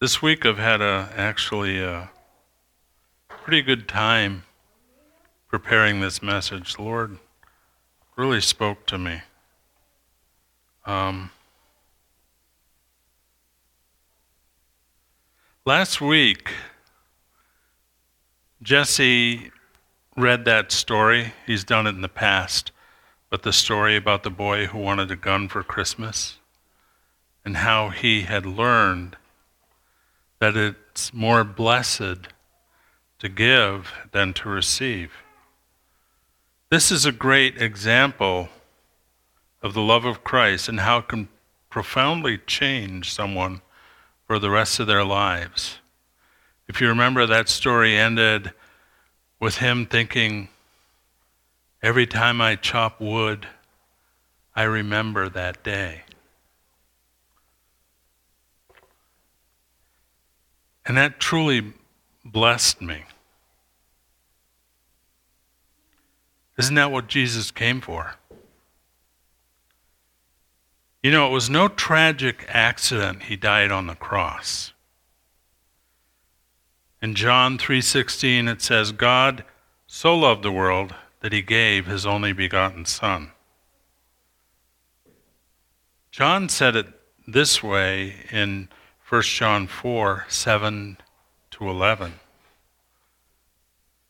This 0.00 0.22
week 0.22 0.46
I've 0.46 0.58
had 0.58 0.80
a 0.80 1.12
actually 1.16 1.80
a 1.82 2.10
pretty 3.26 3.62
good 3.62 3.88
time 3.88 4.44
preparing 5.48 5.98
this 5.98 6.22
message. 6.22 6.74
The 6.74 6.82
Lord 6.82 7.18
really 8.16 8.40
spoke 8.40 8.86
to 8.86 8.96
me. 8.96 9.22
Um, 10.86 11.32
last 15.66 16.00
week, 16.00 16.52
Jesse 18.62 19.50
read 20.16 20.44
that 20.44 20.70
story. 20.70 21.32
He's 21.44 21.64
done 21.64 21.88
it 21.88 21.96
in 21.96 22.02
the 22.02 22.08
past, 22.08 22.70
but 23.30 23.42
the 23.42 23.52
story 23.52 23.96
about 23.96 24.22
the 24.22 24.30
boy 24.30 24.66
who 24.66 24.78
wanted 24.78 25.10
a 25.10 25.16
gun 25.16 25.48
for 25.48 25.64
Christmas 25.64 26.36
and 27.44 27.56
how 27.56 27.88
he 27.88 28.22
had 28.22 28.46
learned 28.46 29.16
that 30.40 30.56
it's 30.56 31.12
more 31.12 31.44
blessed 31.44 32.28
to 33.18 33.28
give 33.28 33.92
than 34.12 34.32
to 34.34 34.48
receive. 34.48 35.12
This 36.70 36.90
is 36.92 37.04
a 37.04 37.12
great 37.12 37.60
example 37.60 38.48
of 39.62 39.74
the 39.74 39.82
love 39.82 40.04
of 40.04 40.22
Christ 40.22 40.68
and 40.68 40.80
how 40.80 40.98
it 40.98 41.08
can 41.08 41.28
profoundly 41.70 42.38
change 42.38 43.12
someone 43.12 43.60
for 44.26 44.38
the 44.38 44.50
rest 44.50 44.78
of 44.78 44.86
their 44.86 45.04
lives. 45.04 45.78
If 46.68 46.80
you 46.80 46.88
remember, 46.88 47.26
that 47.26 47.48
story 47.48 47.96
ended 47.96 48.52
with 49.40 49.56
him 49.58 49.86
thinking, 49.86 50.48
Every 51.80 52.06
time 52.08 52.40
I 52.40 52.56
chop 52.56 53.00
wood, 53.00 53.46
I 54.54 54.64
remember 54.64 55.28
that 55.28 55.62
day. 55.62 56.02
And 60.88 60.96
that 60.96 61.20
truly 61.20 61.74
blessed 62.24 62.80
me. 62.80 63.04
Isn't 66.56 66.74
that 66.76 66.90
what 66.90 67.08
Jesus 67.08 67.50
came 67.50 67.82
for? 67.82 68.14
You 71.02 71.12
know, 71.12 71.28
it 71.28 71.32
was 71.32 71.50
no 71.50 71.68
tragic 71.68 72.46
accident 72.48 73.24
he 73.24 73.36
died 73.36 73.70
on 73.70 73.86
the 73.86 73.94
cross. 73.94 74.72
In 77.02 77.14
John 77.14 77.58
3:16 77.58 78.48
it 78.48 78.62
says 78.62 78.90
God 78.90 79.44
so 79.86 80.16
loved 80.16 80.42
the 80.42 80.50
world 80.50 80.94
that 81.20 81.34
he 81.34 81.42
gave 81.42 81.86
his 81.86 82.06
only 82.06 82.32
begotten 82.32 82.86
son. 82.86 83.32
John 86.10 86.48
said 86.48 86.74
it 86.74 86.86
this 87.26 87.62
way 87.62 88.26
in 88.30 88.68
1 89.08 89.22
John 89.22 89.66
4 89.66 90.26
7 90.28 90.98
to 91.52 91.68
11. 91.70 92.12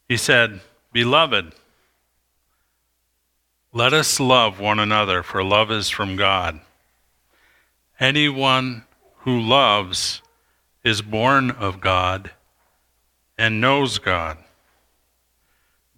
He 0.09 0.17
said, 0.17 0.61
Beloved, 0.93 1.55
let 3.73 3.93
us 3.93 4.19
love 4.19 4.59
one 4.59 4.81
another, 4.81 5.23
for 5.23 5.45
love 5.45 5.71
is 5.71 5.89
from 5.89 6.17
God. 6.17 6.59
Anyone 8.01 8.87
who 9.19 9.39
loves 9.39 10.21
is 10.83 11.01
born 11.01 11.53
of 11.53 11.81
God 11.81 12.33
and 13.37 13.61
knows 13.61 14.01
God. 14.01 14.39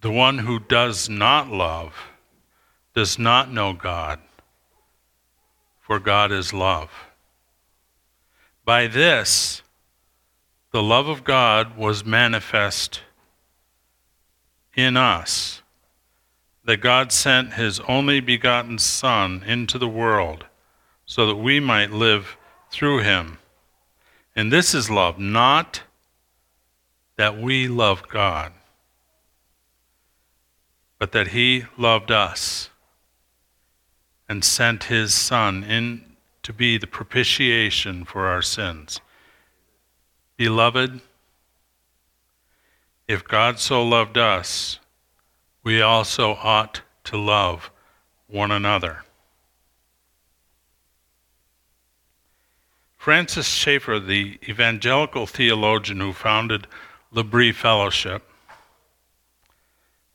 The 0.02 0.10
one 0.10 0.38
who 0.38 0.58
does 0.58 1.08
not 1.08 1.48
love 1.48 1.94
does 2.94 3.18
not 3.18 3.50
know 3.50 3.72
God, 3.72 4.20
for 5.80 5.98
God 5.98 6.32
is 6.32 6.52
love. 6.52 6.90
By 8.70 8.86
this, 8.86 9.62
the 10.70 10.80
love 10.80 11.08
of 11.08 11.24
God 11.24 11.76
was 11.76 12.04
manifest 12.04 13.00
in 14.76 14.96
us, 14.96 15.62
that 16.64 16.76
God 16.76 17.10
sent 17.10 17.54
his 17.54 17.80
only 17.80 18.20
begotten 18.20 18.78
Son 18.78 19.42
into 19.44 19.76
the 19.76 19.88
world 19.88 20.44
so 21.04 21.26
that 21.26 21.34
we 21.34 21.58
might 21.58 21.90
live 21.90 22.36
through 22.70 23.00
him. 23.00 23.38
And 24.36 24.52
this 24.52 24.72
is 24.72 24.88
love, 24.88 25.18
not 25.18 25.82
that 27.16 27.36
we 27.42 27.66
love 27.66 28.06
God, 28.08 28.52
but 30.96 31.10
that 31.10 31.28
he 31.34 31.64
loved 31.76 32.12
us 32.12 32.70
and 34.28 34.44
sent 34.44 34.84
his 34.84 35.12
Son 35.12 35.64
in 35.64 36.09
to 36.42 36.52
be 36.52 36.78
the 36.78 36.86
propitiation 36.86 38.04
for 38.04 38.26
our 38.26 38.42
sins. 38.42 39.00
Beloved, 40.36 41.00
if 43.06 43.24
God 43.24 43.58
so 43.58 43.82
loved 43.82 44.16
us, 44.16 44.78
we 45.62 45.82
also 45.82 46.34
ought 46.42 46.82
to 47.04 47.16
love 47.16 47.70
one 48.26 48.50
another. 48.50 49.04
Francis 52.96 53.48
Schaeffer, 53.48 53.98
the 53.98 54.38
evangelical 54.48 55.26
theologian 55.26 56.00
who 56.00 56.12
founded 56.12 56.66
L'Abri 57.10 57.50
Fellowship 57.50 58.22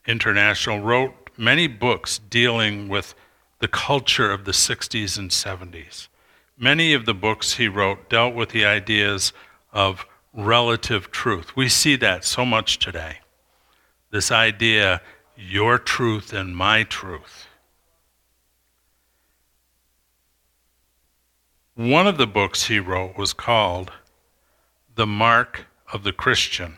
International, 0.05 0.79
wrote 0.79 1.29
many 1.35 1.67
books 1.67 2.19
dealing 2.19 2.87
with 2.87 3.15
the 3.59 3.67
culture 3.67 4.31
of 4.31 4.45
the 4.45 4.51
60s 4.51 5.17
and 5.17 5.31
70s. 5.31 6.07
Many 6.57 6.93
of 6.93 7.05
the 7.05 7.13
books 7.13 7.55
he 7.55 7.67
wrote 7.67 8.09
dealt 8.09 8.33
with 8.33 8.49
the 8.49 8.65
ideas 8.65 9.33
of 9.73 10.05
relative 10.33 11.11
truth. 11.11 11.55
We 11.55 11.67
see 11.67 11.97
that 11.97 12.23
so 12.23 12.45
much 12.45 12.79
today. 12.79 13.17
This 14.11 14.31
idea, 14.31 15.01
your 15.35 15.77
truth 15.77 16.31
and 16.31 16.55
my 16.55 16.83
truth. 16.83 17.47
One 21.75 22.07
of 22.07 22.17
the 22.17 22.27
books 22.27 22.65
he 22.65 22.79
wrote 22.79 23.17
was 23.17 23.33
called 23.33 23.91
The 24.95 25.05
Mark 25.05 25.65
of 25.91 26.03
the 26.03 26.13
Christian. 26.13 26.77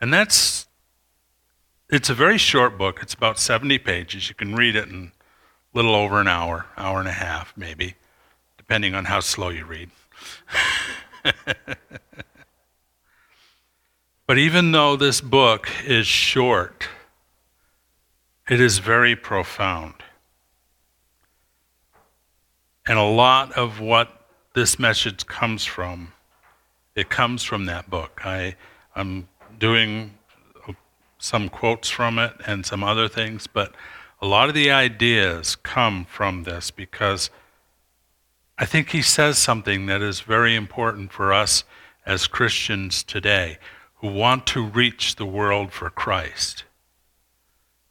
And 0.00 0.14
that's, 0.14 0.68
it's 1.90 2.08
a 2.08 2.14
very 2.14 2.38
short 2.38 2.78
book. 2.78 3.00
It's 3.02 3.14
about 3.14 3.40
70 3.40 3.78
pages. 3.78 4.28
You 4.28 4.36
can 4.36 4.54
read 4.54 4.76
it 4.76 4.88
in 4.88 5.10
a 5.74 5.76
little 5.76 5.96
over 5.96 6.20
an 6.20 6.28
hour, 6.28 6.66
hour 6.76 7.00
and 7.00 7.08
a 7.08 7.12
half, 7.12 7.52
maybe 7.56 7.96
depending 8.68 8.94
on 8.94 9.06
how 9.06 9.18
slow 9.18 9.48
you 9.48 9.64
read. 9.64 9.90
but 14.26 14.36
even 14.36 14.72
though 14.72 14.94
this 14.94 15.22
book 15.22 15.70
is 15.86 16.06
short, 16.06 16.86
it 18.46 18.60
is 18.60 18.76
very 18.76 19.16
profound. 19.16 19.94
And 22.86 22.98
a 22.98 23.04
lot 23.04 23.52
of 23.52 23.80
what 23.80 24.26
this 24.54 24.78
message 24.78 25.26
comes 25.26 25.64
from, 25.64 26.12
it 26.94 27.08
comes 27.08 27.42
from 27.42 27.64
that 27.64 27.88
book. 27.88 28.20
I, 28.22 28.54
I'm 28.94 29.28
doing 29.58 30.12
some 31.18 31.48
quotes 31.48 31.88
from 31.88 32.18
it 32.18 32.34
and 32.46 32.66
some 32.66 32.84
other 32.84 33.08
things, 33.08 33.46
but 33.46 33.74
a 34.20 34.26
lot 34.26 34.50
of 34.50 34.54
the 34.54 34.70
ideas 34.70 35.56
come 35.56 36.04
from 36.04 36.42
this 36.42 36.70
because 36.70 37.30
I 38.58 38.64
think 38.64 38.90
he 38.90 39.02
says 39.02 39.38
something 39.38 39.86
that 39.86 40.02
is 40.02 40.20
very 40.20 40.56
important 40.56 41.12
for 41.12 41.32
us 41.32 41.62
as 42.04 42.26
Christians 42.26 43.04
today 43.04 43.58
who 43.96 44.08
want 44.08 44.46
to 44.48 44.64
reach 44.64 45.14
the 45.14 45.26
world 45.26 45.72
for 45.72 45.90
Christ. 45.90 46.64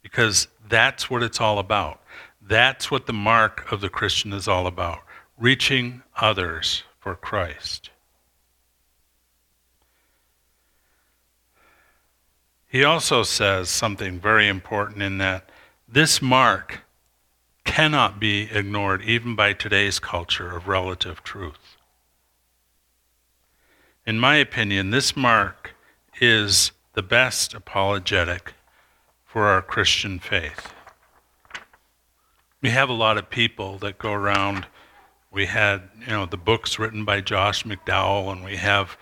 Because 0.04 0.50
that's 0.68 1.10
what 1.10 1.24
it's 1.24 1.40
all 1.40 1.58
about. 1.58 2.02
That's 2.42 2.92
what 2.92 3.06
the 3.06 3.14
mark 3.14 3.72
of 3.72 3.80
the 3.80 3.90
Christian 3.90 4.34
is 4.34 4.48
all 4.48 4.68
about 4.68 5.00
reaching 5.38 6.02
others 6.16 6.84
for 7.00 7.16
Christ. 7.16 7.92
He 12.68 12.84
also 12.84 13.24
says 13.24 13.70
something 13.70 14.20
very 14.20 14.48
important 14.48 15.02
in 15.02 15.18
that 15.20 15.50
this 15.88 16.22
mark 16.22 16.82
cannot 17.68 18.20
be 18.20 18.50
ignored 18.52 19.04
even 19.04 19.36
by 19.36 19.54
today's 19.54 20.00
culture 20.00 20.56
of 20.56 20.68
relative 20.68 21.22
truth. 21.24 21.76
In 24.06 24.18
my 24.20 24.38
opinion, 24.38 24.90
this 24.90 25.16
mark 25.16 25.76
is 26.20 26.72
the 26.94 27.04
best 27.04 27.54
apologetic 27.54 28.54
for 29.26 29.48
our 29.48 29.62
Christian 29.62 30.18
faith. 30.18 30.74
We 32.62 32.70
have 32.70 32.90
a 32.90 32.94
lot 32.94 33.18
of 33.18 33.30
people 33.30 33.78
that 33.80 34.00
go 34.00 34.14
around. 34.14 34.66
We 35.30 35.48
had, 35.48 35.90
you 36.00 36.08
know, 36.08 36.26
the 36.26 36.38
books 36.38 36.80
written 36.80 37.04
by 37.04 37.20
Josh 37.20 37.64
McDowell, 37.64 38.32
and 38.32 38.44
we 38.46 38.56
have 38.56 38.98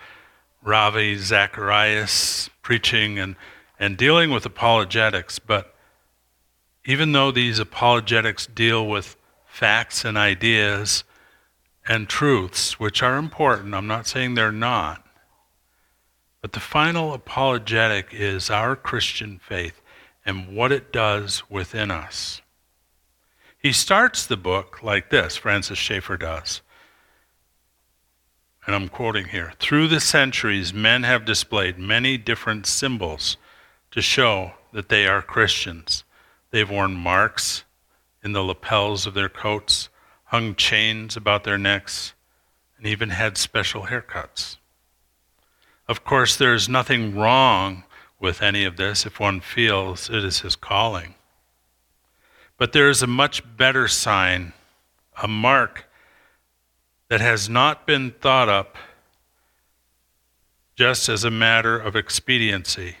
Ravi 0.62 1.16
Zacharias 1.16 2.50
preaching 2.62 3.18
and, 3.18 3.36
and 3.78 3.96
dealing 3.96 4.32
with 4.32 4.44
apologetics, 4.44 5.38
but 5.38 5.75
even 6.86 7.12
though 7.12 7.30
these 7.32 7.58
apologetics 7.58 8.46
deal 8.46 8.86
with 8.86 9.16
facts 9.44 10.04
and 10.04 10.16
ideas 10.16 11.02
and 11.88 12.08
truths, 12.08 12.78
which 12.78 13.02
are 13.02 13.16
important. 13.16 13.74
I'm 13.74 13.86
not 13.86 14.06
saying 14.06 14.34
they're 14.34 14.52
not. 14.52 15.04
But 16.40 16.52
the 16.52 16.60
final 16.60 17.12
apologetic 17.12 18.08
is 18.12 18.50
our 18.50 18.76
Christian 18.76 19.40
faith 19.42 19.80
and 20.24 20.54
what 20.54 20.72
it 20.72 20.92
does 20.92 21.48
within 21.50 21.90
us. 21.90 22.40
He 23.58 23.72
starts 23.72 24.26
the 24.26 24.36
book 24.36 24.82
like 24.82 25.10
this, 25.10 25.36
Francis 25.36 25.78
Schaeffer 25.78 26.16
does. 26.16 26.60
And 28.66 28.74
I'm 28.74 28.88
quoting 28.88 29.28
here 29.28 29.54
Through 29.58 29.88
the 29.88 30.00
centuries, 30.00 30.74
men 30.74 31.04
have 31.04 31.24
displayed 31.24 31.78
many 31.78 32.18
different 32.18 32.66
symbols 32.66 33.36
to 33.92 34.02
show 34.02 34.52
that 34.72 34.88
they 34.88 35.06
are 35.06 35.22
Christians. 35.22 36.04
They've 36.50 36.68
worn 36.68 36.94
marks 36.94 37.64
in 38.22 38.32
the 38.32 38.42
lapels 38.42 39.06
of 39.06 39.14
their 39.14 39.28
coats, 39.28 39.88
hung 40.26 40.54
chains 40.54 41.16
about 41.16 41.44
their 41.44 41.58
necks, 41.58 42.14
and 42.78 42.86
even 42.86 43.10
had 43.10 43.38
special 43.38 43.84
haircuts. 43.84 44.56
Of 45.88 46.04
course, 46.04 46.36
there 46.36 46.54
is 46.54 46.68
nothing 46.68 47.14
wrong 47.14 47.84
with 48.18 48.42
any 48.42 48.64
of 48.64 48.76
this 48.76 49.06
if 49.06 49.20
one 49.20 49.40
feels 49.40 50.10
it 50.10 50.24
is 50.24 50.40
his 50.40 50.56
calling. 50.56 51.14
But 52.58 52.72
there 52.72 52.88
is 52.88 53.02
a 53.02 53.06
much 53.06 53.42
better 53.56 53.86
sign, 53.86 54.52
a 55.22 55.28
mark 55.28 55.88
that 57.08 57.20
has 57.20 57.48
not 57.48 57.86
been 57.86 58.10
thought 58.10 58.48
up 58.48 58.76
just 60.74 61.08
as 61.08 61.24
a 61.24 61.30
matter 61.30 61.78
of 61.78 61.96
expediency 61.96 62.96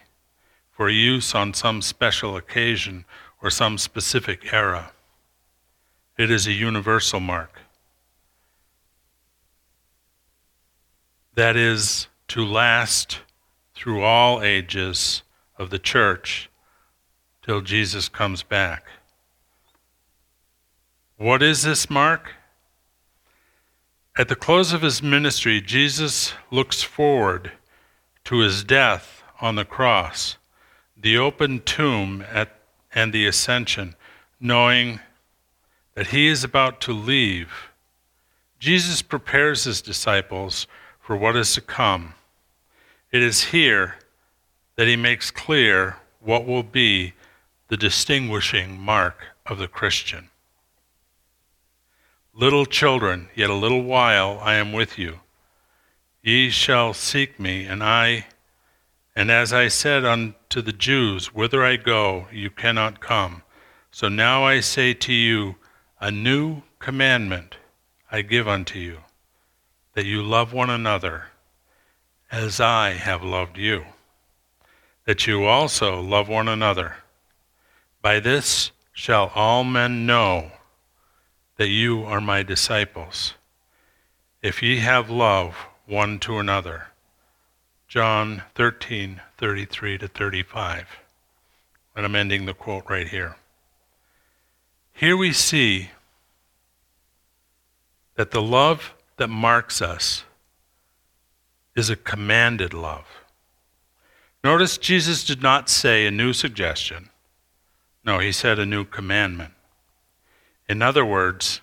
for 0.70 0.88
use 0.88 1.34
on 1.34 1.54
some 1.54 1.82
special 1.82 2.36
occasion 2.36 3.04
or 3.46 3.50
some 3.50 3.78
specific 3.78 4.52
era. 4.52 4.90
It 6.18 6.32
is 6.32 6.48
a 6.48 6.52
universal 6.52 7.20
mark. 7.20 7.60
That 11.36 11.56
is 11.56 12.08
to 12.26 12.44
last 12.44 13.20
through 13.72 14.02
all 14.02 14.42
ages 14.42 15.22
of 15.56 15.70
the 15.70 15.78
church 15.78 16.50
till 17.40 17.60
Jesus 17.60 18.08
comes 18.08 18.42
back. 18.42 18.86
What 21.16 21.40
is 21.40 21.62
this 21.62 21.88
mark? 21.88 22.32
At 24.18 24.26
the 24.26 24.34
close 24.34 24.72
of 24.72 24.82
his 24.82 25.04
ministry, 25.04 25.60
Jesus 25.60 26.34
looks 26.50 26.82
forward 26.82 27.52
to 28.24 28.38
his 28.38 28.64
death 28.64 29.22
on 29.40 29.54
the 29.54 29.64
cross, 29.64 30.36
the 30.96 31.16
open 31.16 31.60
tomb 31.60 32.24
at, 32.28 32.55
and 32.96 33.12
the 33.12 33.26
ascension, 33.26 33.94
knowing 34.40 34.98
that 35.94 36.08
he 36.08 36.28
is 36.28 36.42
about 36.42 36.80
to 36.80 36.92
leave. 36.92 37.52
Jesus 38.58 39.02
prepares 39.02 39.64
his 39.64 39.82
disciples 39.82 40.66
for 40.98 41.14
what 41.14 41.36
is 41.36 41.52
to 41.54 41.60
come. 41.60 42.14
It 43.12 43.22
is 43.22 43.44
here 43.44 43.96
that 44.76 44.88
he 44.88 44.96
makes 44.96 45.30
clear 45.30 45.98
what 46.20 46.46
will 46.46 46.62
be 46.62 47.12
the 47.68 47.76
distinguishing 47.76 48.80
mark 48.80 49.26
of 49.44 49.58
the 49.58 49.68
Christian. 49.68 50.30
Little 52.32 52.64
children, 52.64 53.28
yet 53.34 53.50
a 53.50 53.54
little 53.54 53.82
while 53.82 54.38
I 54.42 54.54
am 54.54 54.72
with 54.72 54.98
you. 54.98 55.20
Ye 56.22 56.48
shall 56.48 56.94
seek 56.94 57.38
me, 57.38 57.66
and 57.66 57.84
I, 57.84 58.26
and 59.16 59.30
as 59.30 59.50
I 59.50 59.68
said 59.68 60.04
unto 60.04 60.60
the 60.60 60.74
Jews, 60.74 61.34
Whither 61.34 61.64
I 61.64 61.76
go, 61.76 62.26
you 62.30 62.50
cannot 62.50 63.00
come. 63.00 63.42
So 63.90 64.10
now 64.10 64.44
I 64.44 64.60
say 64.60 64.92
to 64.92 65.12
you, 65.12 65.56
A 65.98 66.10
new 66.10 66.60
commandment 66.78 67.56
I 68.12 68.20
give 68.20 68.46
unto 68.46 68.78
you, 68.78 68.98
that 69.94 70.04
you 70.04 70.22
love 70.22 70.52
one 70.52 70.68
another, 70.68 71.28
as 72.30 72.60
I 72.60 72.90
have 72.90 73.22
loved 73.22 73.56
you, 73.56 73.86
that 75.06 75.26
you 75.26 75.46
also 75.46 75.98
love 76.02 76.28
one 76.28 76.46
another. 76.46 76.96
By 78.02 78.20
this 78.20 78.70
shall 78.92 79.32
all 79.34 79.64
men 79.64 80.04
know 80.04 80.52
that 81.56 81.68
you 81.68 82.04
are 82.04 82.20
my 82.20 82.42
disciples, 82.42 83.32
if 84.42 84.62
ye 84.62 84.80
have 84.80 85.08
love 85.08 85.56
one 85.86 86.18
to 86.18 86.38
another. 86.38 86.88
John 87.88 88.42
13, 88.54 89.20
33 89.38 89.98
to 89.98 90.08
35. 90.08 90.86
And 91.94 92.04
I'm 92.04 92.16
ending 92.16 92.46
the 92.46 92.54
quote 92.54 92.84
right 92.90 93.08
here. 93.08 93.36
Here 94.92 95.16
we 95.16 95.32
see 95.32 95.90
that 98.16 98.30
the 98.32 98.42
love 98.42 98.94
that 99.18 99.28
marks 99.28 99.80
us 99.80 100.24
is 101.74 101.90
a 101.90 101.96
commanded 101.96 102.74
love. 102.74 103.06
Notice 104.42 104.78
Jesus 104.78 105.24
did 105.24 105.42
not 105.42 105.68
say 105.68 106.06
a 106.06 106.10
new 106.10 106.32
suggestion. 106.32 107.10
No, 108.04 108.18
he 108.18 108.32
said 108.32 108.58
a 108.58 108.66
new 108.66 108.84
commandment. 108.84 109.52
In 110.68 110.82
other 110.82 111.04
words, 111.04 111.60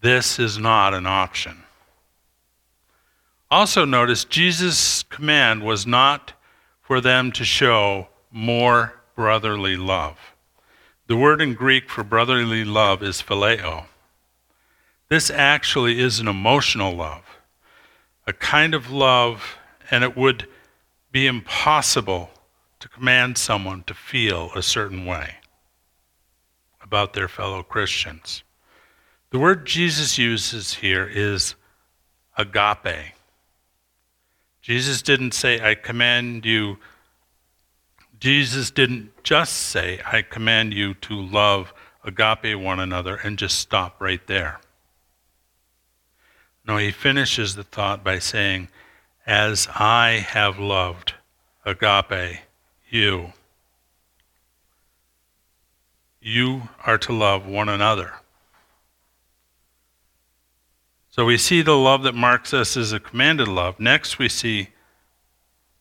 this 0.00 0.38
is 0.38 0.58
not 0.58 0.94
an 0.94 1.06
option. 1.06 1.62
Also, 3.52 3.84
notice 3.84 4.24
Jesus' 4.24 5.02
command 5.02 5.62
was 5.62 5.86
not 5.86 6.32
for 6.80 7.02
them 7.02 7.30
to 7.32 7.44
show 7.44 8.08
more 8.30 8.94
brotherly 9.14 9.76
love. 9.76 10.16
The 11.06 11.18
word 11.18 11.42
in 11.42 11.52
Greek 11.52 11.90
for 11.90 12.02
brotherly 12.02 12.64
love 12.64 13.02
is 13.02 13.20
phileo. 13.20 13.84
This 15.10 15.28
actually 15.28 16.00
is 16.00 16.18
an 16.18 16.28
emotional 16.28 16.96
love, 16.96 17.24
a 18.26 18.32
kind 18.32 18.72
of 18.72 18.90
love, 18.90 19.58
and 19.90 20.02
it 20.02 20.16
would 20.16 20.48
be 21.10 21.26
impossible 21.26 22.30
to 22.80 22.88
command 22.88 23.36
someone 23.36 23.82
to 23.82 23.92
feel 23.92 24.50
a 24.56 24.62
certain 24.62 25.04
way 25.04 25.34
about 26.82 27.12
their 27.12 27.28
fellow 27.28 27.62
Christians. 27.62 28.44
The 29.28 29.38
word 29.38 29.66
Jesus 29.66 30.16
uses 30.16 30.72
here 30.72 31.06
is 31.06 31.54
agape. 32.38 33.12
Jesus 34.62 35.02
didn't 35.02 35.32
say, 35.34 35.60
I 35.60 35.74
command 35.74 36.46
you. 36.46 36.78
Jesus 38.18 38.70
didn't 38.70 39.10
just 39.24 39.52
say, 39.54 40.00
I 40.06 40.22
command 40.22 40.72
you 40.72 40.94
to 40.94 41.14
love, 41.14 41.74
agape 42.04 42.58
one 42.58 42.78
another, 42.78 43.16
and 43.16 43.38
just 43.38 43.58
stop 43.58 44.00
right 44.00 44.24
there. 44.26 44.60
No, 46.64 46.76
he 46.76 46.92
finishes 46.92 47.56
the 47.56 47.64
thought 47.64 48.04
by 48.04 48.20
saying, 48.20 48.68
As 49.26 49.66
I 49.74 50.24
have 50.28 50.60
loved, 50.60 51.14
agape, 51.66 52.38
you 52.88 53.32
you 56.22 56.68
are 56.86 56.98
to 56.98 57.12
love 57.12 57.46
one 57.46 57.68
another. 57.68 58.12
So 61.12 61.26
we 61.26 61.36
see 61.36 61.60
the 61.60 61.76
love 61.76 62.04
that 62.04 62.14
marks 62.14 62.54
us 62.54 62.74
as 62.74 62.94
a 62.94 62.98
commanded 62.98 63.46
love. 63.46 63.78
Next, 63.78 64.18
we 64.18 64.30
see 64.30 64.70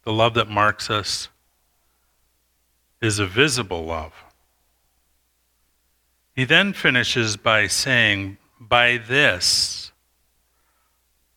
the 0.04 0.12
love 0.12 0.34
that 0.34 0.50
marks 0.50 0.90
us 0.90 1.30
is 3.02 3.18
a 3.18 3.26
visible 3.26 3.86
love. 3.86 4.12
He 6.36 6.44
then 6.44 6.74
finishes 6.74 7.38
by 7.38 7.68
saying, 7.68 8.40
By 8.60 8.98
this, 8.98 9.94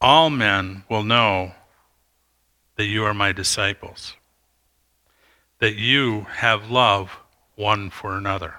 all 0.01 0.29
men 0.29 0.83
will 0.91 1.05
know 1.05 1.53
that 2.75 2.87
you 2.87 3.05
are 3.05 3.15
my 3.15 3.31
disciples, 3.31 4.17
that 5.61 5.77
you 5.77 6.23
have 6.39 6.69
love 6.69 7.17
one 7.55 7.91
for 7.91 8.17
another. 8.17 8.57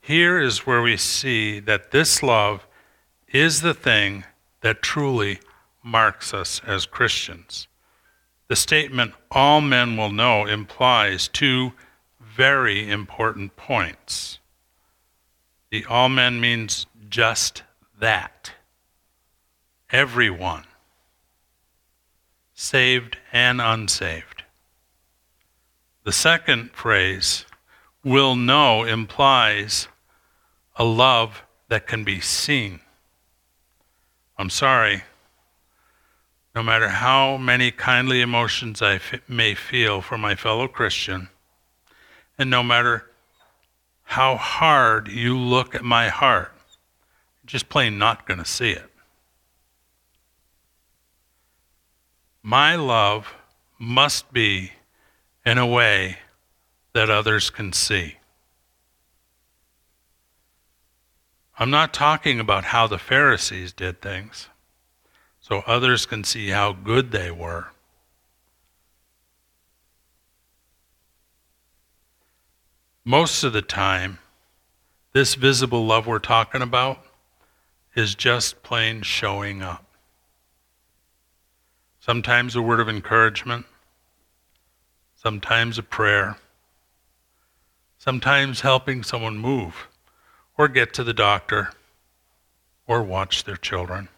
Here 0.00 0.40
is 0.40 0.66
where 0.66 0.80
we 0.80 0.96
see 0.96 1.60
that 1.60 1.90
this 1.90 2.22
love 2.22 2.66
is 3.32 3.62
the 3.62 3.74
thing 3.74 4.24
that 4.60 4.82
truly 4.82 5.40
marks 5.82 6.32
us 6.32 6.60
as 6.66 6.86
Christians. 6.86 7.66
The 8.48 8.56
statement, 8.56 9.14
all 9.30 9.60
men 9.60 9.96
will 9.96 10.12
know, 10.12 10.46
implies 10.46 11.26
two 11.26 11.72
very 12.20 12.88
important 12.88 13.56
points. 13.56 14.38
The 15.70 15.84
all 15.86 16.10
men 16.10 16.40
means 16.40 16.86
just 17.08 17.62
that. 17.98 18.52
Everyone, 19.90 20.64
saved 22.54 23.16
and 23.32 23.60
unsaved. 23.60 24.44
The 26.04 26.12
second 26.12 26.72
phrase, 26.72 27.46
will 28.04 28.34
know, 28.34 28.84
implies 28.84 29.88
a 30.76 30.84
love 30.84 31.42
that 31.68 31.86
can 31.86 32.04
be 32.04 32.20
seen. 32.20 32.80
I'm 34.42 34.50
sorry. 34.50 35.04
No 36.52 36.64
matter 36.64 36.88
how 36.88 37.36
many 37.36 37.70
kindly 37.70 38.20
emotions 38.20 38.82
I 38.82 38.94
f- 38.94 39.20
may 39.28 39.54
feel 39.54 40.00
for 40.00 40.18
my 40.18 40.34
fellow 40.34 40.66
Christian, 40.66 41.28
and 42.36 42.50
no 42.50 42.64
matter 42.64 43.08
how 44.02 44.34
hard 44.34 45.06
you 45.06 45.38
look 45.38 45.76
at 45.76 45.84
my 45.84 46.08
heart, 46.08 46.52
just 47.46 47.68
plain 47.68 47.98
not 47.98 48.26
going 48.26 48.38
to 48.38 48.44
see 48.44 48.70
it. 48.70 48.90
My 52.42 52.74
love 52.74 53.32
must 53.78 54.32
be 54.32 54.72
in 55.46 55.56
a 55.56 55.66
way 55.68 56.18
that 56.94 57.08
others 57.08 57.48
can 57.48 57.72
see. 57.72 58.16
I'm 61.62 61.70
not 61.70 61.94
talking 61.94 62.40
about 62.40 62.64
how 62.64 62.88
the 62.88 62.98
Pharisees 62.98 63.72
did 63.72 64.02
things 64.02 64.48
so 65.40 65.62
others 65.64 66.06
can 66.06 66.24
see 66.24 66.48
how 66.48 66.72
good 66.72 67.12
they 67.12 67.30
were. 67.30 67.68
Most 73.04 73.44
of 73.44 73.52
the 73.52 73.62
time, 73.62 74.18
this 75.12 75.36
visible 75.36 75.86
love 75.86 76.08
we're 76.08 76.18
talking 76.18 76.62
about 76.62 76.98
is 77.94 78.16
just 78.16 78.64
plain 78.64 79.02
showing 79.02 79.62
up. 79.62 79.84
Sometimes 82.00 82.56
a 82.56 82.62
word 82.62 82.80
of 82.80 82.88
encouragement, 82.88 83.66
sometimes 85.14 85.78
a 85.78 85.84
prayer, 85.84 86.38
sometimes 87.98 88.62
helping 88.62 89.04
someone 89.04 89.38
move 89.38 89.86
or 90.56 90.68
get 90.68 90.92
to 90.94 91.04
the 91.04 91.14
doctor 91.14 91.70
or 92.86 93.02
watch 93.02 93.44
their 93.44 93.56
children. 93.56 94.08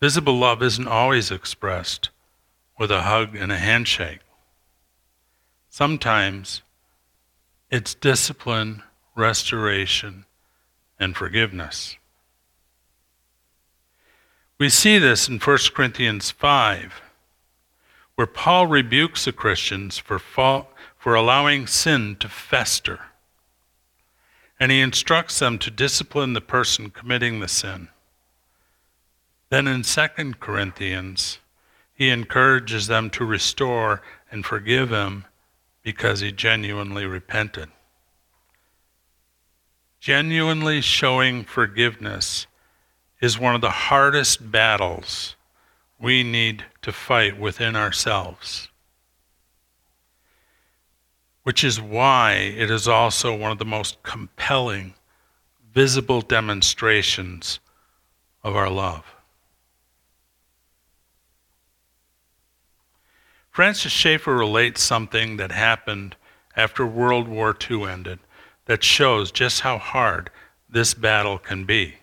Visible 0.00 0.38
love 0.38 0.62
isn't 0.62 0.88
always 0.88 1.30
expressed 1.30 2.10
with 2.78 2.90
a 2.90 3.02
hug 3.02 3.34
and 3.34 3.50
a 3.50 3.58
handshake. 3.58 4.20
Sometimes 5.70 6.62
it's 7.70 7.94
discipline, 7.94 8.82
restoration, 9.16 10.26
and 11.00 11.16
forgiveness. 11.16 11.96
We 14.58 14.68
see 14.68 14.98
this 14.98 15.28
in 15.28 15.40
1 15.40 15.58
Corinthians 15.74 16.30
5, 16.30 17.02
where 18.14 18.26
Paul 18.26 18.68
rebukes 18.68 19.24
the 19.24 19.32
Christians 19.32 19.98
for, 19.98 20.18
fall, 20.18 20.70
for 20.96 21.14
allowing 21.14 21.66
sin 21.66 22.16
to 22.20 22.28
fester. 22.28 23.00
And 24.58 24.70
he 24.70 24.80
instructs 24.80 25.38
them 25.38 25.58
to 25.58 25.70
discipline 25.70 26.32
the 26.32 26.40
person 26.40 26.90
committing 26.90 27.40
the 27.40 27.48
sin. 27.48 27.88
Then 29.50 29.66
in 29.66 29.82
2 29.82 30.34
Corinthians, 30.40 31.38
he 31.94 32.10
encourages 32.10 32.86
them 32.86 33.10
to 33.10 33.24
restore 33.24 34.02
and 34.30 34.44
forgive 34.44 34.90
him 34.90 35.26
because 35.82 36.20
he 36.20 36.32
genuinely 36.32 37.06
repented. 37.06 37.68
Genuinely 40.00 40.80
showing 40.80 41.44
forgiveness 41.44 42.46
is 43.20 43.38
one 43.38 43.54
of 43.54 43.60
the 43.60 43.70
hardest 43.70 44.50
battles 44.50 45.36
we 45.98 46.22
need 46.22 46.64
to 46.82 46.92
fight 46.92 47.38
within 47.38 47.76
ourselves. 47.76 48.68
Which 51.44 51.62
is 51.62 51.80
why 51.80 52.32
it 52.32 52.70
is 52.70 52.88
also 52.88 53.34
one 53.34 53.52
of 53.52 53.58
the 53.58 53.64
most 53.64 54.02
compelling, 54.02 54.94
visible 55.72 56.20
demonstrations 56.20 57.60
of 58.42 58.56
our 58.56 58.68
love. 58.68 59.04
Francis 63.50 63.92
Schaeffer 63.92 64.34
relates 64.34 64.82
something 64.82 65.36
that 65.36 65.52
happened 65.52 66.16
after 66.56 66.84
World 66.84 67.28
War 67.28 67.56
II 67.70 67.84
ended 67.84 68.18
that 68.64 68.82
shows 68.82 69.30
just 69.30 69.60
how 69.60 69.78
hard 69.78 70.30
this 70.68 70.92
battle 70.92 71.38
can 71.38 71.64
be. 71.64 71.94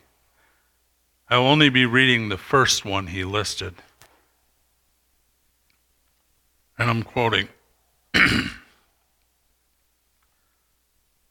I 1.30 1.38
will 1.38 1.48
only 1.48 1.70
be 1.70 1.86
reading 1.86 2.30
the 2.30 2.38
first 2.38 2.86
one 2.86 3.08
he 3.08 3.24
listed. 3.24 3.74
And 6.78 6.90
I'm 6.90 7.04
quoting 7.04 7.48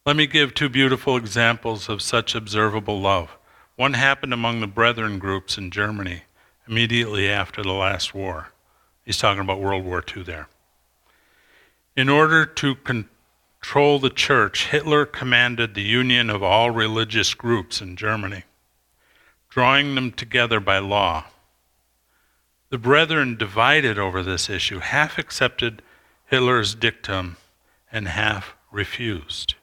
Let 0.06 0.16
me 0.16 0.26
give 0.26 0.54
two 0.54 0.70
beautiful 0.70 1.14
examples 1.14 1.90
of 1.90 2.00
such 2.00 2.34
observable 2.34 3.02
love. 3.02 3.36
One 3.76 3.92
happened 3.92 4.32
among 4.32 4.60
the 4.60 4.66
Brethren 4.66 5.18
groups 5.18 5.58
in 5.58 5.70
Germany 5.70 6.22
immediately 6.66 7.28
after 7.28 7.62
the 7.62 7.72
last 7.72 8.14
war. 8.14 8.48
He's 9.04 9.18
talking 9.18 9.42
about 9.42 9.60
World 9.60 9.84
War 9.84 10.02
II 10.16 10.22
there. 10.22 10.48
In 11.96 12.08
order 12.08 12.46
to 12.46 12.76
control 12.76 13.98
the 13.98 14.08
church, 14.08 14.68
Hitler 14.68 15.04
commanded 15.04 15.74
the 15.74 15.82
union 15.82 16.30
of 16.30 16.42
all 16.42 16.70
religious 16.70 17.34
groups 17.34 17.82
in 17.82 17.94
Germany, 17.94 18.44
drawing 19.50 19.94
them 19.94 20.12
together 20.12 20.60
by 20.60 20.78
law. 20.78 21.24
The 22.70 22.78
brethren 22.78 23.36
divided 23.36 23.98
over 23.98 24.22
this 24.22 24.48
issue. 24.48 24.78
Half 24.78 25.18
accepted 25.18 25.82
Hitler's 26.24 26.74
dictum 26.74 27.36
and 27.92 28.08
half 28.08 28.54
refused. 28.72 29.56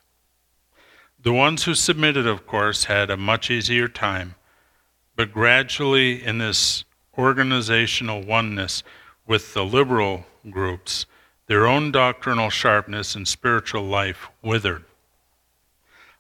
The 1.28 1.34
ones 1.34 1.66
who 1.66 1.76
submitted, 1.76 2.26
of 2.26 2.48
course, 2.48 2.86
had 2.86 3.10
a 3.10 3.18
much 3.18 3.52
easier 3.52 3.90
time, 3.90 4.36
but 5.18 5.34
gradually 5.34 6.24
in 6.24 6.38
this 6.38 6.86
organizational 7.18 8.22
oneness, 8.22 8.82
with 9.26 9.54
the 9.54 9.66
liberal 9.66 10.26
groups, 10.50 11.06
their 11.48 11.68
own 11.68 11.92
doctrinal 11.92 12.50
sharpness 12.50 13.14
and 13.14 13.28
spiritual 13.28 13.84
life 13.84 14.30
withered. 14.42 14.86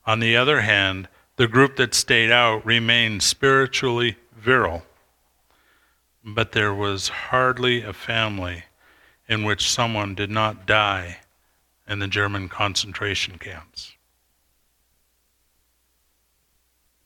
On 0.05 0.19
the 0.19 0.35
other 0.35 0.59
hand, 0.59 1.07
the 1.37 1.47
group 1.47 1.77
that 1.77 1.93
stayed 1.93 2.29
out 2.29 2.65
remained 2.65 3.23
spiritually 3.23 4.17
virile. 4.35 4.83
But 6.21 6.51
there 6.51 6.73
was 6.73 7.07
hardly 7.07 7.81
a 7.81 7.93
family 7.93 8.65
in 9.29 9.45
which 9.45 9.71
someone 9.71 10.15
did 10.15 10.29
not 10.29 10.65
die 10.65 11.19
in 11.87 11.99
the 11.99 12.09
German 12.09 12.49
concentration 12.49 13.37
camps. 13.37 13.93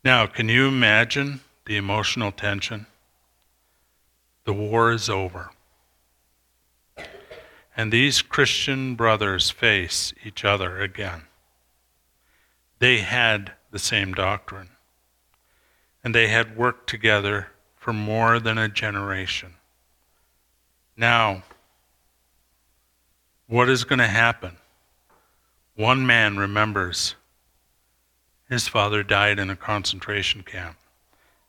Now, 0.03 0.25
can 0.25 0.49
you 0.49 0.67
imagine 0.67 1.41
the 1.65 1.77
emotional 1.77 2.31
tension? 2.31 2.87
The 4.45 4.53
war 4.53 4.91
is 4.91 5.09
over. 5.09 5.51
And 7.77 7.91
these 7.91 8.23
Christian 8.23 8.95
brothers 8.95 9.51
face 9.51 10.11
each 10.25 10.43
other 10.43 10.79
again. 10.79 11.23
They 12.79 12.99
had 12.99 13.53
the 13.69 13.77
same 13.77 14.13
doctrine, 14.13 14.69
and 16.03 16.15
they 16.15 16.29
had 16.29 16.57
worked 16.57 16.89
together 16.89 17.51
for 17.77 17.93
more 17.93 18.39
than 18.39 18.57
a 18.57 18.67
generation. 18.67 19.53
Now, 20.97 21.43
what 23.47 23.69
is 23.69 23.83
going 23.83 23.99
to 23.99 24.07
happen? 24.07 24.57
One 25.75 26.07
man 26.07 26.37
remembers 26.37 27.15
his 28.51 28.67
father 28.67 29.01
died 29.01 29.39
in 29.39 29.49
a 29.49 29.55
concentration 29.55 30.43
camp 30.43 30.75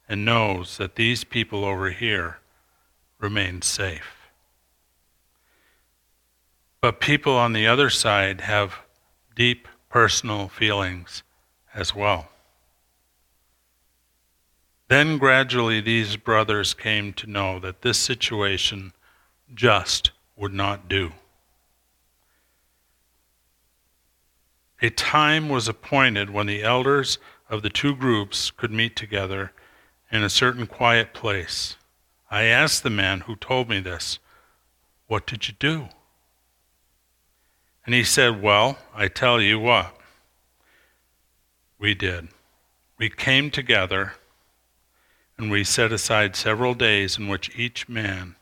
and 0.08 0.24
knows 0.24 0.76
that 0.76 0.94
these 0.94 1.24
people 1.24 1.64
over 1.64 1.90
here 1.90 2.38
remain 3.18 3.60
safe. 3.60 4.30
But 6.80 7.00
people 7.00 7.32
on 7.32 7.54
the 7.54 7.66
other 7.66 7.90
side 7.90 8.42
have 8.42 8.76
deep 9.34 9.66
personal 9.88 10.46
feelings 10.46 11.24
as 11.74 11.92
well. 11.92 12.28
Then 14.86 15.18
gradually 15.18 15.80
these 15.80 16.16
brothers 16.16 16.72
came 16.72 17.12
to 17.14 17.26
know 17.26 17.58
that 17.58 17.82
this 17.82 17.98
situation 17.98 18.92
just 19.52 20.12
would 20.36 20.54
not 20.54 20.88
do. 20.88 21.10
A 24.84 24.90
time 24.90 25.48
was 25.48 25.68
appointed 25.68 26.30
when 26.30 26.48
the 26.48 26.64
elders 26.64 27.18
of 27.48 27.62
the 27.62 27.70
two 27.70 27.94
groups 27.94 28.50
could 28.50 28.72
meet 28.72 28.96
together 28.96 29.52
in 30.10 30.24
a 30.24 30.28
certain 30.28 30.66
quiet 30.66 31.14
place. 31.14 31.76
I 32.32 32.44
asked 32.44 32.82
the 32.82 32.90
man 32.90 33.20
who 33.20 33.36
told 33.36 33.68
me 33.68 33.78
this, 33.78 34.18
What 35.06 35.24
did 35.24 35.46
you 35.46 35.54
do? 35.56 35.88
And 37.86 37.94
he 37.94 38.02
said, 38.02 38.42
Well, 38.42 38.76
I 38.92 39.06
tell 39.06 39.40
you 39.40 39.60
what. 39.60 39.96
We 41.78 41.94
did. 41.94 42.28
We 42.98 43.08
came 43.08 43.52
together 43.52 44.14
and 45.38 45.48
we 45.48 45.62
set 45.62 45.92
aside 45.92 46.34
several 46.34 46.74
days 46.74 47.18
in 47.18 47.28
which 47.28 47.56
each 47.56 47.88
man 47.88 48.34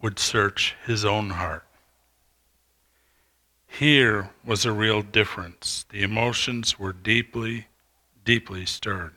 would 0.00 0.20
search 0.20 0.76
his 0.86 1.04
own 1.04 1.30
heart. 1.30 1.66
Here 3.78 4.28
was 4.44 4.66
a 4.66 4.72
real 4.72 5.00
difference. 5.00 5.86
The 5.88 6.02
emotions 6.02 6.78
were 6.78 6.92
deeply, 6.92 7.68
deeply 8.22 8.66
stirred. 8.66 9.14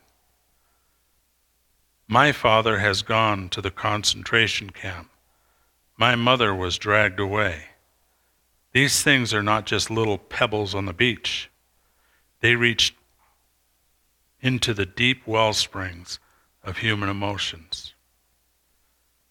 My 2.07 2.31
father 2.31 2.79
has 2.79 3.01
gone 3.01 3.49
to 3.49 3.61
the 3.61 3.69
concentration 3.69 4.69
camp. 4.69 5.09
My 5.97 6.15
mother 6.15 6.55
was 6.55 6.77
dragged 6.77 7.19
away. 7.19 7.65
These 8.71 9.03
things 9.03 9.33
are 9.33 9.43
not 9.43 9.65
just 9.65 9.91
little 9.91 10.17
pebbles 10.17 10.73
on 10.73 10.85
the 10.85 10.93
beach. 10.93 11.51
They 12.39 12.55
reach 12.55 12.95
into 14.39 14.73
the 14.73 14.85
deep 14.85 15.27
well 15.27 15.51
springs 15.51 16.17
of 16.63 16.77
human 16.77 17.09
emotions. 17.09 17.93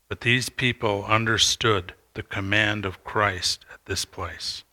But 0.07 0.21
these 0.21 0.51
people 0.51 1.07
understood 1.07 1.95
the 2.13 2.23
command 2.23 2.85
of 2.85 3.03
Christ 3.05 3.65
at 3.73 3.87
this 3.87 4.05
place. 4.05 4.65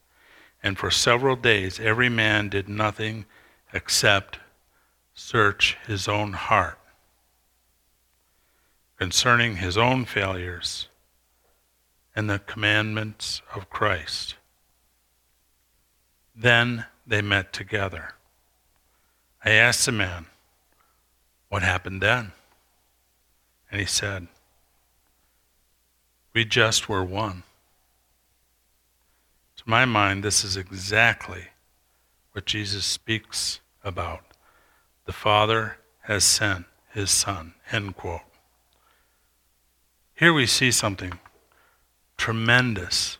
And 0.63 0.77
for 0.77 0.91
several 0.91 1.35
days, 1.35 1.79
every 1.79 2.09
man 2.09 2.49
did 2.49 2.69
nothing 2.69 3.25
except 3.73 4.39
search 5.13 5.77
his 5.87 6.07
own 6.07 6.33
heart 6.33 6.77
concerning 8.97 9.55
his 9.55 9.77
own 9.77 10.05
failures 10.05 10.87
and 12.15 12.29
the 12.29 12.37
commandments 12.39 13.41
of 13.55 13.69
Christ. 13.69 14.35
Then 16.35 16.85
they 17.07 17.21
met 17.21 17.51
together. 17.51 18.13
I 19.43 19.51
asked 19.51 19.85
the 19.87 19.91
man, 19.91 20.27
What 21.49 21.63
happened 21.63 22.01
then? 22.01 22.31
And 23.71 23.79
he 23.79 23.87
said, 23.87 24.27
We 26.33 26.45
just 26.45 26.87
were 26.87 27.03
one. 27.03 27.43
My 29.71 29.85
mind, 29.85 30.21
this 30.21 30.43
is 30.43 30.57
exactly 30.57 31.45
what 32.33 32.45
Jesus 32.45 32.83
speaks 32.83 33.61
about. 33.85 34.19
The 35.05 35.13
Father 35.13 35.77
has 36.01 36.25
sent 36.25 36.65
his 36.93 37.09
Son. 37.09 37.53
End 37.71 37.95
quote. 37.95 38.19
Here 40.13 40.33
we 40.33 40.45
see 40.45 40.71
something 40.71 41.17
tremendous 42.17 43.17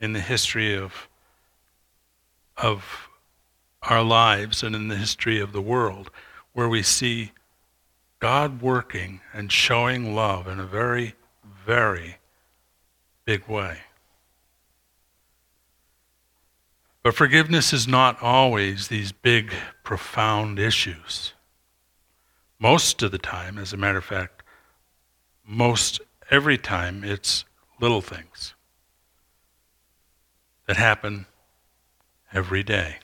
in 0.00 0.14
the 0.14 0.20
history 0.20 0.74
of, 0.74 1.06
of 2.56 3.10
our 3.82 4.02
lives 4.02 4.62
and 4.62 4.74
in 4.74 4.88
the 4.88 4.96
history 4.96 5.38
of 5.38 5.52
the 5.52 5.60
world, 5.60 6.10
where 6.54 6.70
we 6.70 6.82
see 6.82 7.32
God 8.20 8.62
working 8.62 9.20
and 9.34 9.52
showing 9.52 10.14
love 10.14 10.48
in 10.48 10.58
a 10.58 10.66
very, 10.66 11.14
very 11.66 12.16
big 13.26 13.46
way. 13.48 13.80
But 17.02 17.14
forgiveness 17.14 17.72
is 17.72 17.88
not 17.88 18.22
always 18.22 18.88
these 18.88 19.10
big, 19.10 19.52
profound 19.82 20.58
issues. 20.58 21.32
Most 22.60 23.02
of 23.02 23.10
the 23.10 23.18
time, 23.18 23.58
as 23.58 23.72
a 23.72 23.76
matter 23.76 23.98
of 23.98 24.04
fact, 24.04 24.42
most 25.44 26.00
every 26.30 26.56
time, 26.56 27.02
it's 27.02 27.44
little 27.80 28.00
things 28.00 28.54
that 30.66 30.76
happen 30.76 31.26
every 32.32 32.62
day. 32.62 32.98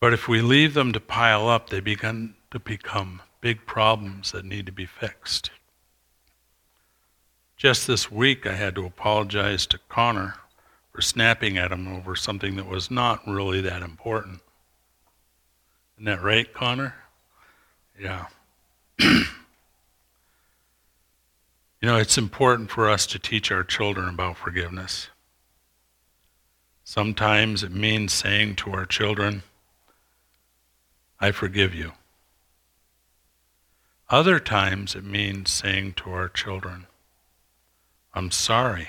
But 0.00 0.12
if 0.12 0.26
we 0.26 0.40
leave 0.40 0.74
them 0.74 0.92
to 0.92 1.00
pile 1.00 1.48
up, 1.48 1.70
they 1.70 1.78
begin 1.78 2.34
to 2.50 2.58
become 2.58 3.22
big 3.40 3.64
problems 3.64 4.32
that 4.32 4.44
need 4.44 4.66
to 4.66 4.72
be 4.72 4.86
fixed. 4.86 5.50
Just 7.56 7.86
this 7.86 8.10
week, 8.10 8.44
I 8.44 8.54
had 8.54 8.74
to 8.74 8.86
apologize 8.86 9.66
to 9.66 9.78
Connor 9.88 10.34
snapping 11.00 11.58
at 11.58 11.72
him 11.72 11.88
over 11.88 12.16
something 12.16 12.56
that 12.56 12.66
was 12.66 12.90
not 12.90 13.26
really 13.26 13.60
that 13.60 13.82
important. 13.82 14.40
Isn't 15.96 16.06
that 16.06 16.22
right, 16.22 16.52
Connor? 16.52 16.94
Yeah. 17.98 18.26
you 18.98 19.24
know, 21.82 21.96
it's 21.96 22.18
important 22.18 22.70
for 22.70 22.88
us 22.88 23.06
to 23.06 23.18
teach 23.18 23.52
our 23.52 23.64
children 23.64 24.08
about 24.08 24.38
forgiveness. 24.38 25.08
Sometimes 26.84 27.62
it 27.62 27.72
means 27.72 28.12
saying 28.12 28.56
to 28.56 28.72
our 28.72 28.84
children, 28.84 29.42
I 31.20 31.30
forgive 31.30 31.74
you. 31.74 31.92
Other 34.08 34.40
times 34.40 34.96
it 34.96 35.04
means 35.04 35.52
saying 35.52 35.92
to 35.98 36.10
our 36.10 36.28
children, 36.28 36.86
I'm 38.12 38.32
sorry. 38.32 38.88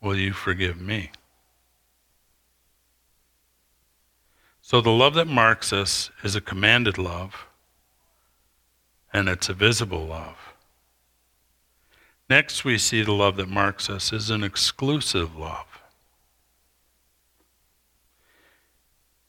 Will 0.00 0.16
you 0.16 0.32
forgive 0.32 0.80
me? 0.80 1.10
So 4.60 4.80
the 4.80 4.90
love 4.90 5.14
that 5.14 5.28
marks 5.28 5.72
us 5.72 6.10
is 6.24 6.34
a 6.34 6.40
commanded 6.40 6.98
love, 6.98 7.46
and 9.12 9.28
it's 9.28 9.48
a 9.48 9.54
visible 9.54 10.04
love. 10.04 10.36
Next, 12.28 12.64
we 12.64 12.76
see 12.76 13.02
the 13.02 13.12
love 13.12 13.36
that 13.36 13.48
marks 13.48 13.88
us 13.88 14.12
is 14.12 14.30
an 14.30 14.42
exclusive 14.42 15.36
love. 15.36 15.66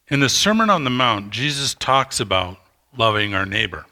In 0.10 0.20
the 0.22 0.30
Sermon 0.30 0.70
on 0.70 0.84
the 0.84 0.90
Mount, 0.90 1.30
Jesus 1.30 1.76
talks 1.76 2.20
about 2.20 2.58
loving 2.98 3.34
our 3.34 3.46
neighbor. 3.46 3.86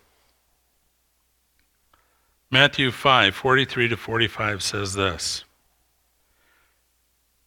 Matthew 2.50 2.90
5 2.90 3.36
43 3.36 3.90
to 3.90 3.98
45 3.98 4.64
says 4.64 4.94
this 4.94 5.45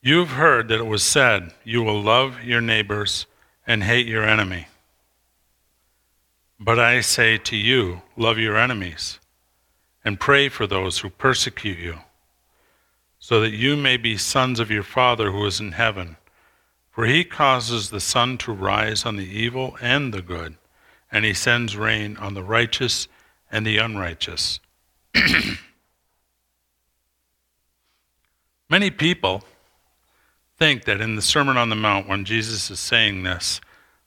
You've 0.00 0.30
heard 0.30 0.68
that 0.68 0.78
it 0.78 0.86
was 0.86 1.02
said, 1.02 1.52
You 1.64 1.82
will 1.82 2.00
love 2.00 2.44
your 2.44 2.60
neighbors 2.60 3.26
and 3.66 3.82
hate 3.82 4.06
your 4.06 4.24
enemy. 4.24 4.68
But 6.60 6.78
I 6.78 7.00
say 7.00 7.38
to 7.38 7.56
you, 7.56 8.02
love 8.16 8.38
your 8.38 8.56
enemies 8.56 9.18
and 10.04 10.18
pray 10.20 10.48
for 10.48 10.66
those 10.66 10.98
who 11.00 11.10
persecute 11.10 11.78
you, 11.78 11.98
so 13.18 13.40
that 13.40 13.50
you 13.50 13.76
may 13.76 13.96
be 13.96 14.16
sons 14.16 14.60
of 14.60 14.70
your 14.70 14.82
Father 14.82 15.30
who 15.32 15.44
is 15.44 15.60
in 15.60 15.72
heaven. 15.72 16.16
For 16.90 17.04
he 17.06 17.24
causes 17.24 17.90
the 17.90 18.00
sun 18.00 18.38
to 18.38 18.52
rise 18.52 19.04
on 19.04 19.16
the 19.16 19.28
evil 19.28 19.76
and 19.80 20.14
the 20.14 20.22
good, 20.22 20.56
and 21.12 21.24
he 21.24 21.34
sends 21.34 21.76
rain 21.76 22.16
on 22.16 22.34
the 22.34 22.42
righteous 22.42 23.06
and 23.52 23.66
the 23.66 23.78
unrighteous. 23.78 24.60
Many 28.70 28.90
people 28.90 29.44
think 30.58 30.84
that 30.84 31.00
in 31.00 31.16
the 31.16 31.22
Sermon 31.22 31.56
on 31.56 31.70
the 31.70 31.76
Mount, 31.76 32.08
when 32.08 32.24
Jesus 32.24 32.70
is 32.70 32.80
saying 32.80 33.22
this, 33.22 33.60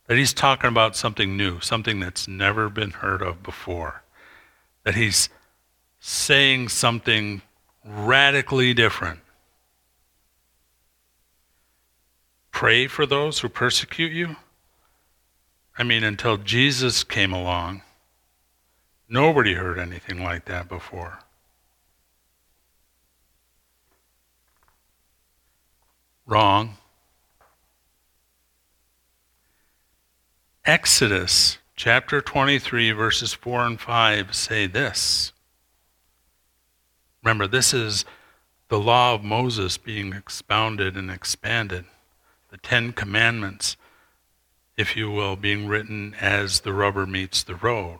that 0.08 0.18
he's 0.18 0.34
talking 0.34 0.68
about 0.68 0.96
something 0.96 1.38
new, 1.38 1.60
something 1.62 2.00
that's 2.00 2.28
never 2.28 2.70
been 2.70 2.92
heard 2.92 3.22
of 3.22 3.42
before. 3.42 4.04
That 4.84 4.96
he's 4.96 5.30
saying 6.00 6.70
something 6.70 7.42
radically 7.86 8.74
different. 8.74 9.22
pray 12.62 12.86
for 12.86 13.08
those 13.08 13.40
who 13.40 13.50
persecute 13.50 14.12
you? 14.12 14.36
I 15.80 15.82
mean, 15.82 16.04
until 16.04 16.38
Jesus 16.38 17.04
came 17.04 17.34
along, 17.34 17.82
nobody 19.10 19.56
heard 19.56 19.80
anything 19.80 20.24
like 20.24 20.46
that 20.46 20.70
before. 20.70 21.22
Wrong. 26.32 26.78
Exodus 30.63 31.58
chapter 31.76 32.22
23, 32.22 32.91
verses 32.91 33.34
4 33.34 33.65
and 33.65 33.82
5 33.82 34.34
say 34.34 34.65
this. 34.65 35.34
Remember, 37.22 37.48
this 37.48 37.74
is 37.74 38.06
the 38.70 38.80
law 38.80 39.13
of 39.13 39.26
Moses 39.26 39.78
being 39.78 40.13
expounded 40.13 40.96
and 40.96 41.12
expanded 41.12 41.84
the 42.50 42.58
Ten 42.60 42.94
Commandments, 42.94 43.76
if 44.78 44.96
you 44.96 45.12
will, 45.12 45.36
being 45.36 45.67
written 45.67 46.15
as 46.22 46.62
the 46.62 46.72
rubber 46.72 47.06
meets 47.06 47.44
the 47.44 47.56
road. 47.56 48.00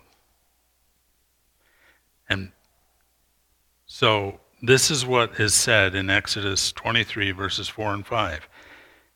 And 2.30 2.54
so 3.86 4.40
this 4.62 4.92
is 4.92 5.06
what 5.06 5.40
is 5.40 5.54
said 5.54 5.96
in 5.96 6.10
Exodus 6.10 6.72
23, 6.72 7.32
verses 7.32 7.68
4 7.68 7.94
and 7.94 8.06
5. 8.06 8.48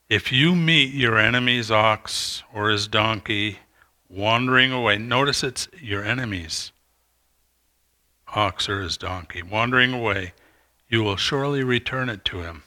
If 0.10 0.32
you 0.32 0.56
meet 0.56 0.94
your 0.94 1.18
enemy's 1.18 1.72
ox 1.72 2.44
or 2.54 2.70
his 2.70 2.88
donkey 2.88 3.60
wandering 4.10 4.72
away, 4.72 4.98
notice 4.98 5.44
it's 5.44 5.68
your 5.82 6.04
enemy's 6.04 6.72
ox 8.36 8.68
or 8.70 8.82
his 8.82 8.98
donkey 8.98 9.42
wandering 9.42 9.94
away, 9.94 10.34
you 10.90 11.04
will 11.04 11.18
surely 11.18 11.64
return 11.64 12.10
it 12.10 12.26
to 12.26 12.42
him 12.42 12.64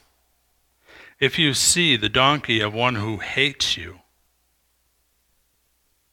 if 1.21 1.39
you 1.39 1.53
see 1.53 1.97
the 1.97 2.09
donkey 2.09 2.61
of 2.61 2.73
one 2.73 2.95
who 2.95 3.17
hates 3.19 3.77
you, 3.77 4.01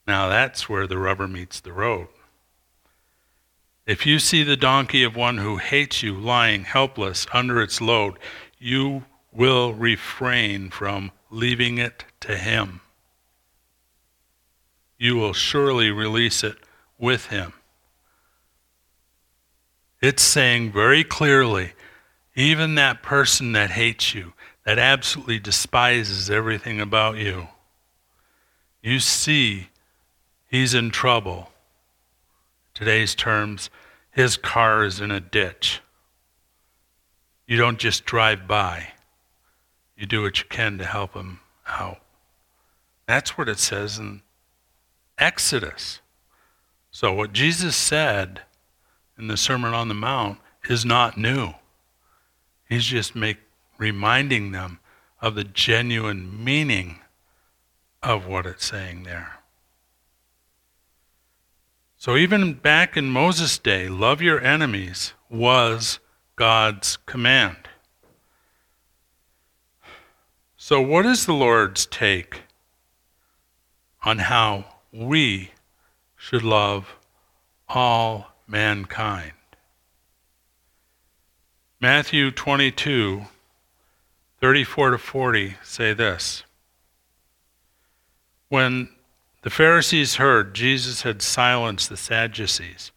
now 0.07 0.27
that's 0.27 0.67
where 0.67 0.87
the 0.87 0.97
rubber 0.97 1.27
meets 1.27 1.59
the 1.59 1.73
road. 1.73 2.07
If 3.85 4.05
you 4.05 4.17
see 4.17 4.41
the 4.41 4.57
donkey 4.57 5.03
of 5.03 5.15
one 5.15 5.37
who 5.37 5.57
hates 5.57 6.01
you 6.01 6.15
lying 6.15 6.63
helpless 6.63 7.27
under 7.31 7.61
its 7.61 7.79
load, 7.79 8.17
you 8.57 9.05
will 9.31 9.73
refrain 9.73 10.71
from 10.71 11.11
leaving 11.29 11.77
it 11.77 12.05
to 12.21 12.35
him. 12.35 12.81
You 14.97 15.17
will 15.17 15.33
surely 15.33 15.91
release 15.91 16.43
it 16.43 16.57
with 16.97 17.27
him. 17.27 17.53
It's 20.01 20.23
saying 20.23 20.71
very 20.71 21.03
clearly 21.03 21.73
even 22.35 22.75
that 22.75 23.01
person 23.01 23.53
that 23.53 23.71
hates 23.71 24.13
you, 24.13 24.33
that 24.65 24.77
absolutely 24.77 25.39
despises 25.39 26.29
everything 26.29 26.81
about 26.81 27.17
you, 27.17 27.47
you 28.81 28.99
see 28.99 29.69
he's 30.47 30.73
in 30.73 30.91
trouble. 30.91 31.49
Today's 32.75 33.15
terms, 33.15 33.69
his 34.11 34.35
car 34.35 34.83
is 34.83 34.99
in 34.99 35.09
a 35.09 35.21
ditch. 35.21 35.81
You 37.47 37.57
don't 37.57 37.79
just 37.79 38.05
drive 38.05 38.47
by, 38.47 38.89
you 39.97 40.05
do 40.05 40.21
what 40.21 40.39
you 40.39 40.45
can 40.49 40.77
to 40.77 40.85
help 40.85 41.13
him 41.13 41.39
out. 41.67 42.01
That's 43.07 43.37
what 43.37 43.47
it 43.47 43.59
says 43.59 43.97
in 43.97 44.21
Exodus. 45.17 46.01
So, 46.91 47.13
what 47.13 47.33
Jesus 47.33 47.75
said 47.75 48.41
in 49.17 49.27
the 49.27 49.37
Sermon 49.37 49.73
on 49.73 49.87
the 49.87 49.93
Mount 49.93 50.39
is 50.69 50.83
not 50.83 51.17
new. 51.17 51.53
He's 52.67 52.85
just 52.85 53.15
make, 53.15 53.37
reminding 53.77 54.51
them 54.51 54.79
of 55.21 55.35
the 55.35 55.43
genuine 55.43 56.43
meaning 56.43 56.99
of 58.03 58.27
what 58.27 58.45
it's 58.45 58.65
saying 58.65 59.03
there. 59.03 59.34
So, 62.05 62.15
even 62.15 62.53
back 62.53 62.95
in 62.95 63.09
Moses' 63.09 63.57
day, 63.57 63.87
love 63.89 64.21
your 64.21 64.39
enemies 64.39 65.15
was 65.27 65.97
God's 66.35 66.97
command. 66.97 67.67
So, 70.55 70.79
what 70.79 71.07
is 71.07 71.25
the 71.25 71.33
Lord's 71.33 71.87
take 71.87 72.43
on 74.03 74.19
how 74.19 74.65
we 74.91 75.49
should 76.15 76.43
love 76.43 76.95
all 77.67 78.35
mankind? 78.45 79.31
Matthew 81.81 82.29
22, 82.29 83.25
34 84.41 84.91
to 84.91 84.97
40 84.99 85.55
say 85.63 85.91
this. 85.95 86.43
When 88.49 88.89
the 89.45 89.51
Pharisees 89.51 90.15
heard 90.15 90.55
Jesus 90.55 91.03
had 91.03 91.21
silenced 91.21 91.87
the 91.89 91.97
Sadducees, 91.97 92.91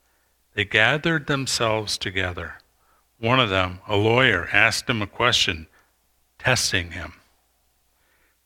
they 0.54 0.64
gathered 0.64 1.26
themselves 1.26 1.98
together. 1.98 2.54
One 3.20 3.38
of 3.38 3.50
them, 3.50 3.80
a 3.86 3.96
lawyer, 3.96 4.48
asked 4.50 4.88
him 4.88 5.02
a 5.02 5.06
question, 5.06 5.66
testing 6.38 6.92
him 6.92 7.12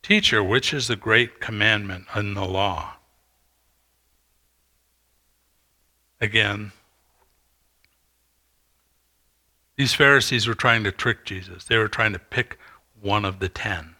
Teacher, 0.03 0.43
which 0.43 0.75
is 0.75 0.89
the 0.89 0.97
great 0.97 1.39
commandment 1.39 2.07
in 2.17 2.35
the 2.35 2.45
law? 2.45 2.95
Again, 6.21 6.73
these 9.77 9.95
Pharisees 9.95 10.49
were 10.49 10.55
trying 10.55 10.83
to 10.83 10.91
trick 10.91 11.25
Jesus. 11.25 11.67
They 11.67 11.79
were 11.79 11.87
trying 11.87 12.15
to 12.15 12.19
pick 12.19 12.59
one 13.01 13.25
of 13.25 13.39
the 13.39 13.49
ten. 13.49 13.92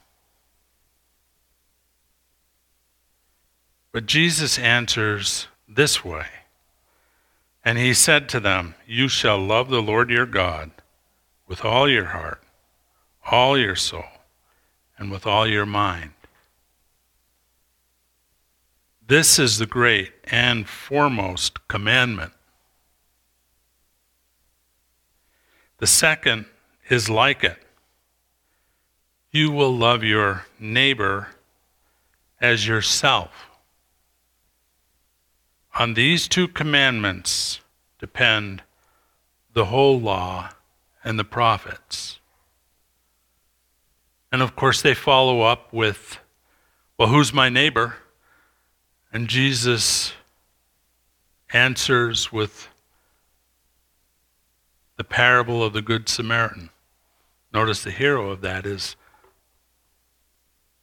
But 3.93 4.07
Jesus 4.07 4.59
answers 4.59 5.49
this 5.69 6.03
way 6.03 6.27
and 7.65 7.79
he 7.79 7.95
said 7.95 8.29
to 8.31 8.41
them, 8.41 8.75
You 8.87 9.09
shall 9.09 9.39
love 9.39 9.69
the 9.69 9.83
Lord 9.83 10.11
your 10.11 10.27
God 10.27 10.71
with 11.47 11.65
all 11.65 11.89
your 11.89 12.07
heart, 12.07 12.43
all 13.31 13.57
your 13.57 13.77
soul, 13.77 14.05
and 14.99 15.11
with 15.11 15.27
all 15.27 15.47
your 15.47 15.67
mind. 15.67 16.11
This 19.07 19.39
is 19.39 19.59
the 19.59 19.67
great 19.67 20.13
and 20.25 20.67
foremost 20.67 21.69
commandment. 21.69 22.33
The 25.79 25.87
second 25.87 26.47
is 26.89 27.11
like 27.11 27.45
it. 27.45 27.59
You 29.31 29.51
will 29.51 29.77
love 29.77 30.03
your 30.03 30.47
neighbor 30.59 31.29
as 32.41 32.67
yourself. 32.67 33.52
On 35.79 35.95
these 35.95 36.29
two 36.29 36.49
commandments 36.49 37.61
depend 37.99 38.63
the 39.55 39.67
whole 39.67 39.99
law 39.99 40.51
and 41.03 41.19
the 41.19 41.25
prophets. 41.25 42.19
And 44.31 44.43
of 44.43 44.57
course, 44.57 44.83
they 44.83 44.95
follow 44.95 45.43
up 45.43 45.73
with, 45.73 46.19
Well, 46.99 47.09
who's 47.09 47.33
my 47.33 47.49
neighbor? 47.49 47.97
And 49.13 49.29
Jesus 49.29 50.15
answers 51.53 52.33
with 52.33 52.69
the 54.97 55.05
parable 55.05 55.63
of 55.63 55.73
the 55.73 55.83
Good 55.83 56.09
Samaritan. 56.09 56.71
Notice 57.53 57.83
the 57.83 57.91
hero 57.91 58.31
of 58.31 58.41
that 58.41 58.65
is 58.65 58.97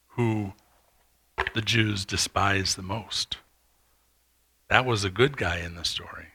who 0.09 0.53
the 1.55 1.61
Jews 1.61 2.05
despise 2.05 2.75
the 2.75 2.83
most. 2.83 3.37
That 4.69 4.85
was 4.85 5.03
a 5.03 5.09
good 5.09 5.35
guy 5.35 5.57
in 5.57 5.75
the 5.75 5.83
story. 5.83 6.27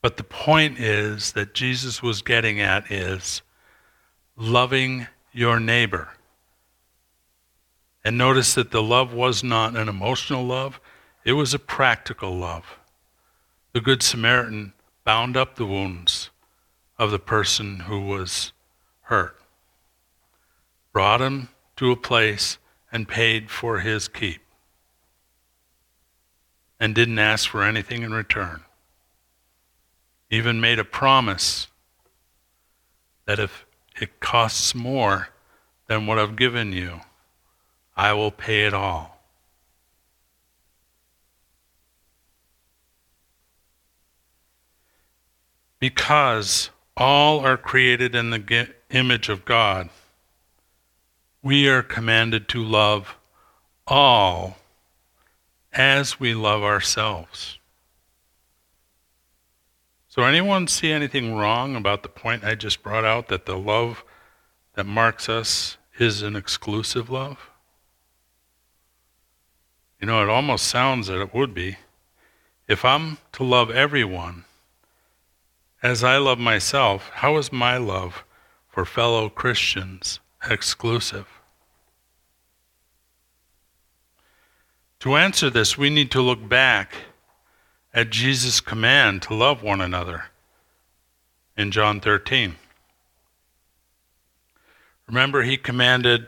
But 0.00 0.16
the 0.16 0.24
point 0.24 0.78
is 0.78 1.32
that 1.32 1.52
Jesus 1.52 2.00
was 2.00 2.22
getting 2.22 2.60
at 2.60 2.90
is 2.90 3.42
loving 4.36 5.08
your 5.32 5.58
neighbor. 5.58 6.10
And 8.04 8.16
notice 8.16 8.54
that 8.54 8.70
the 8.70 8.82
love 8.82 9.12
was 9.12 9.42
not 9.42 9.76
an 9.76 9.88
emotional 9.88 10.44
love, 10.44 10.80
it 11.24 11.32
was 11.32 11.52
a 11.52 11.58
practical 11.58 12.36
love. 12.36 12.78
The 13.72 13.80
Good 13.80 14.00
Samaritan 14.00 14.74
bound 15.02 15.36
up 15.36 15.56
the 15.56 15.66
wounds 15.66 16.30
of 16.98 17.10
the 17.10 17.18
person 17.18 17.80
who 17.80 18.00
was 18.00 18.52
hurt, 19.02 19.36
brought 20.92 21.20
him 21.20 21.48
to 21.76 21.90
a 21.90 21.96
place, 21.96 22.58
and 22.92 23.08
paid 23.08 23.50
for 23.50 23.80
his 23.80 24.06
keep 24.06 24.45
and 26.78 26.94
didn't 26.94 27.18
ask 27.18 27.48
for 27.48 27.62
anything 27.62 28.02
in 28.02 28.12
return. 28.12 28.62
Even 30.30 30.60
made 30.60 30.78
a 30.78 30.84
promise 30.84 31.68
that 33.26 33.38
if 33.38 33.64
it 34.00 34.20
costs 34.20 34.74
more 34.74 35.28
than 35.86 36.06
what 36.06 36.18
I've 36.18 36.36
given 36.36 36.72
you, 36.72 37.00
I 37.96 38.12
will 38.12 38.30
pay 38.30 38.66
it 38.66 38.74
all. 38.74 39.20
Because 45.78 46.70
all 46.96 47.40
are 47.40 47.56
created 47.56 48.14
in 48.14 48.30
the 48.30 48.68
image 48.90 49.28
of 49.28 49.44
God, 49.44 49.88
we 51.42 51.68
are 51.68 51.82
commanded 51.82 52.48
to 52.48 52.62
love 52.62 53.16
all 53.86 54.56
as 55.76 56.18
we 56.18 56.34
love 56.34 56.62
ourselves. 56.62 57.58
So, 60.08 60.22
anyone 60.22 60.66
see 60.66 60.90
anything 60.90 61.34
wrong 61.34 61.76
about 61.76 62.02
the 62.02 62.08
point 62.08 62.42
I 62.42 62.54
just 62.54 62.82
brought 62.82 63.04
out 63.04 63.28
that 63.28 63.44
the 63.44 63.58
love 63.58 64.02
that 64.74 64.86
marks 64.86 65.28
us 65.28 65.76
is 65.98 66.22
an 66.22 66.34
exclusive 66.34 67.10
love? 67.10 67.50
You 70.00 70.06
know, 70.06 70.22
it 70.22 70.30
almost 70.30 70.66
sounds 70.66 71.08
that 71.08 71.20
it 71.20 71.34
would 71.34 71.52
be. 71.52 71.76
If 72.66 72.84
I'm 72.84 73.18
to 73.32 73.44
love 73.44 73.70
everyone 73.70 74.44
as 75.82 76.02
I 76.02 76.16
love 76.16 76.38
myself, 76.38 77.10
how 77.14 77.36
is 77.36 77.52
my 77.52 77.76
love 77.76 78.24
for 78.68 78.84
fellow 78.84 79.28
Christians 79.28 80.20
exclusive? 80.48 81.35
To 85.00 85.16
answer 85.16 85.50
this, 85.50 85.76
we 85.76 85.90
need 85.90 86.10
to 86.12 86.20
look 86.20 86.48
back 86.48 86.94
at 87.92 88.10
Jesus' 88.10 88.60
command 88.60 89.22
to 89.22 89.34
love 89.34 89.62
one 89.62 89.80
another 89.80 90.26
in 91.56 91.70
John 91.70 92.00
13. 92.00 92.56
Remember, 95.06 95.42
he 95.42 95.56
commanded 95.56 96.26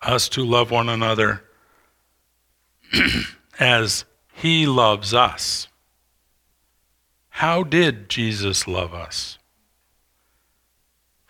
us 0.00 0.28
to 0.30 0.44
love 0.44 0.70
one 0.70 0.88
another 0.88 1.42
as 3.58 4.04
he 4.32 4.66
loves 4.66 5.12
us. 5.12 5.68
How 7.30 7.62
did 7.62 8.08
Jesus 8.08 8.66
love 8.66 8.94
us? 8.94 9.38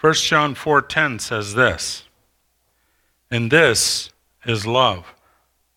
1 0.00 0.14
John 0.14 0.54
4:10 0.54 1.18
says 1.18 1.54
this, 1.54 2.04
"And 3.30 3.50
this 3.50 4.10
is 4.44 4.66
love, 4.66 5.12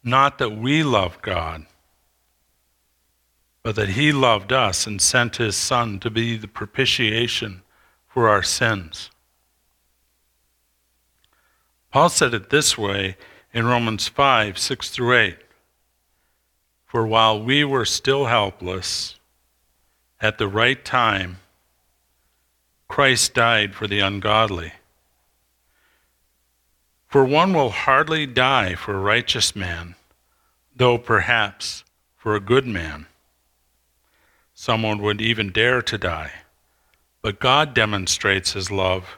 not 0.04 0.38
that 0.40 0.52
we 0.52 0.84
love 0.84 1.22
God, 1.22 1.66
but 3.64 3.76
that 3.76 3.90
He 3.90 4.12
loved 4.12 4.52
us 4.52 4.88
and 4.88 5.02
sent 5.02 5.38
His 5.38 5.56
Son 5.56 6.00
to 6.00 6.10
be 6.10 6.38
the 6.38 6.48
propitiation 6.48 7.62
for 8.08 8.28
our 8.28 8.44
sins. 8.44 9.10
Paul 11.92 12.10
said 12.10 12.34
it 12.34 12.50
this 12.50 12.78
way 12.78 13.18
in 13.54 13.66
Romans 13.66 14.08
5 14.08 14.58
6 14.58 14.90
through 14.90 15.18
8. 15.18 15.38
For 16.86 17.06
while 17.06 17.42
we 17.42 17.64
were 17.64 17.86
still 17.86 18.26
helpless, 18.26 19.20
at 20.20 20.38
the 20.38 20.48
right 20.48 20.84
time, 20.84 21.38
Christ 22.88 23.34
died 23.34 23.74
for 23.74 23.88
the 23.88 24.00
ungodly. 24.00 24.74
For 27.12 27.26
one 27.26 27.54
will 27.54 27.72
hardly 27.72 28.26
die 28.26 28.76
for 28.76 28.96
a 28.96 29.02
righteous 29.02 29.54
man, 29.54 29.96
though 30.74 30.98
perhaps 30.98 31.84
for 32.16 32.36
a 32.36 32.40
good 32.40 32.66
man, 32.66 33.06
someone 34.54 35.02
would 35.02 35.20
even 35.20 35.52
dare 35.52 35.82
to 35.82 35.98
die. 35.98 36.32
But 37.22 37.42
God 37.42 37.74
demonstrates 37.74 38.54
his 38.54 38.72
love 38.72 39.18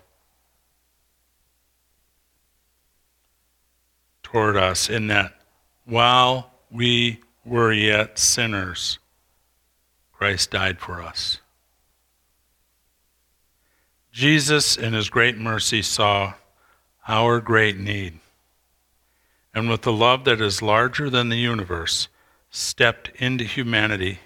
toward 4.24 4.58
us 4.58 4.90
in 4.90 5.06
that 5.08 5.40
while 5.86 6.50
we 6.72 7.20
were 7.46 7.72
yet 7.72 8.18
sinners, 8.18 8.98
Christ 10.12 10.50
died 10.50 10.80
for 10.80 11.00
us. 11.00 11.42
Jesus, 14.12 14.78
in 14.78 14.94
his 14.94 15.12
great 15.12 15.38
mercy, 15.38 15.84
saw 15.84 16.34
our 17.08 17.40
great 17.42 17.78
need, 17.78 18.20
and 19.54 19.70
with 19.70 19.86
a 19.86 19.92
love 19.92 20.24
that 20.26 20.42
is 20.42 20.62
larger 20.62 21.10
than 21.10 21.30
the 21.30 21.38
universe, 21.38 22.08
stepped 22.50 23.10
into 23.16 23.44
humanity 23.44 24.20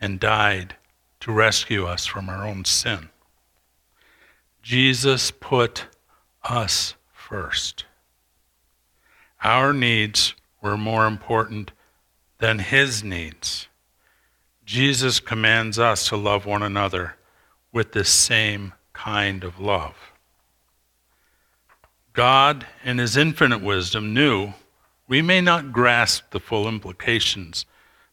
and 0.00 0.20
died 0.20 0.76
to 1.20 1.32
rescue 1.32 1.86
us 1.86 2.06
from 2.06 2.28
our 2.28 2.46
own 2.46 2.64
sin. 2.64 3.08
Jesus 4.62 5.30
put 5.30 5.86
us 6.44 6.94
first. 7.12 7.84
Our 9.42 9.72
needs 9.72 10.34
were 10.60 10.76
more 10.76 11.06
important 11.06 11.70
than 12.38 12.58
his 12.58 13.02
needs. 13.02 13.68
Jesus 14.64 15.20
commands 15.20 15.78
us 15.78 16.08
to 16.08 16.16
love 16.16 16.44
one 16.44 16.62
another 16.62 17.16
with 17.72 17.92
the 17.92 18.04
same 18.04 18.74
kind 18.92 19.44
of 19.44 19.58
love. 19.58 20.07
God, 22.12 22.66
in 22.84 22.98
his 22.98 23.16
infinite 23.16 23.62
wisdom, 23.62 24.14
knew 24.14 24.52
we 25.06 25.22
may 25.22 25.40
not 25.40 25.72
grasp 25.72 26.30
the 26.30 26.40
full 26.40 26.68
implications 26.68 27.64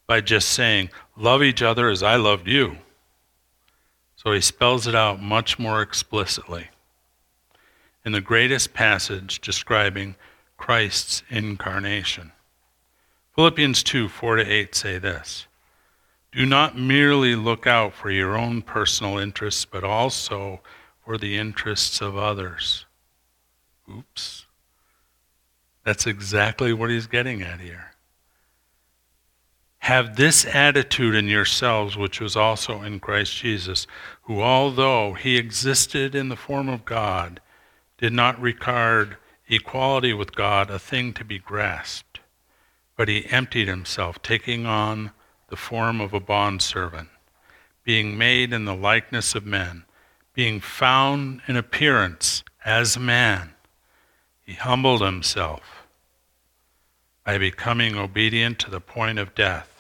by 0.08 0.22
just 0.22 0.50
saying, 0.50 0.90
Love 1.18 1.42
each 1.44 1.62
other 1.62 1.90
as 1.90 2.04
I 2.04 2.16
loved 2.16 2.48
you. 2.48 2.78
So 4.16 4.32
he 4.32 4.42
spells 4.42 4.88
it 4.88 4.96
out 4.96 5.22
much 5.22 5.60
more 5.60 5.82
explicitly 5.82 6.70
in 8.06 8.12
the 8.12 8.22
greatest 8.22 8.74
passage 8.74 9.42
describing 9.42 10.16
Christ's 10.58 11.24
incarnation. 11.30 12.32
Philippians 13.36 13.84
2 13.84 14.08
4 14.08 14.38
to 14.38 14.44
8 14.44 14.76
say 14.76 14.98
this 14.98 15.48
Do 16.32 16.46
not 16.46 16.78
merely 16.78 17.36
look 17.36 17.68
out 17.68 17.94
for 17.94 18.10
your 18.10 18.38
own 18.38 18.62
personal 18.62 19.18
interests, 19.18 19.66
but 19.66 19.84
also 19.84 20.62
for 21.04 21.18
the 21.18 21.38
interests 21.38 22.00
of 22.02 22.18
others. 22.18 22.85
Oops. 23.90 24.46
That's 25.84 26.08
exactly 26.08 26.74
what 26.74 26.90
he's 26.90 27.08
getting 27.08 27.42
at 27.42 27.60
here. 27.60 27.92
Have 29.80 30.16
this 30.16 30.46
attitude 30.46 31.14
in 31.14 31.28
yourselves, 31.28 31.96
which 31.96 32.20
was 32.20 32.36
also 32.36 32.82
in 32.82 33.00
Christ 33.00 33.36
Jesus, 33.38 33.86
who, 34.24 34.42
although 34.42 35.14
he 35.14 35.38
existed 35.38 36.16
in 36.16 36.30
the 36.30 36.36
form 36.36 36.70
of 36.70 36.86
God, 36.86 37.40
did 38.00 38.12
not 38.12 38.42
regard 38.42 39.18
equality 39.48 40.12
with 40.12 40.36
God 40.36 40.72
a 40.72 40.80
thing 40.80 41.14
to 41.14 41.24
be 41.24 41.38
grasped, 41.38 42.20
but 42.98 43.08
he 43.08 43.30
emptied 43.30 43.68
himself, 43.68 44.20
taking 44.24 44.66
on 44.66 45.12
the 45.50 45.56
form 45.56 46.02
of 46.02 46.14
a 46.14 46.20
bondservant, 46.20 47.10
being 47.84 48.18
made 48.18 48.52
in 48.52 48.66
the 48.66 48.76
likeness 48.76 49.36
of 49.36 49.46
men, 49.46 49.86
being 50.34 50.60
found 50.60 51.42
in 51.48 51.56
appearance 51.56 52.44
as 52.66 52.98
man. 52.98 53.55
He 54.46 54.54
humbled 54.54 55.02
himself 55.02 55.88
by 57.26 57.38
becoming 57.38 57.98
obedient 57.98 58.60
to 58.60 58.70
the 58.70 58.80
point 58.80 59.20
of 59.20 59.36
death 59.36 59.76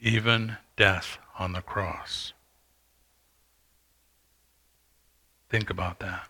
even 0.00 0.56
death 0.76 1.18
on 1.38 1.52
the 1.52 1.62
cross. 1.62 2.32
Think 5.48 5.70
about 5.70 6.00
that. 6.00 6.28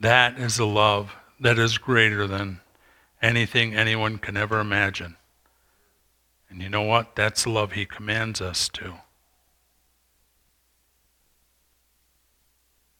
That 0.00 0.38
is 0.38 0.58
a 0.58 0.64
love 0.64 1.14
that 1.40 1.58
is 1.58 1.78
greater 1.78 2.26
than 2.26 2.60
anything 3.22 3.74
anyone 3.74 4.18
can 4.18 4.36
ever 4.36 4.60
imagine. 4.60 5.16
And 6.50 6.60
you 6.60 6.68
know 6.68 6.82
what? 6.82 7.16
That's 7.16 7.44
the 7.44 7.50
love 7.50 7.72
he 7.72 7.86
commands 7.86 8.40
us 8.40 8.68
to. 8.70 8.94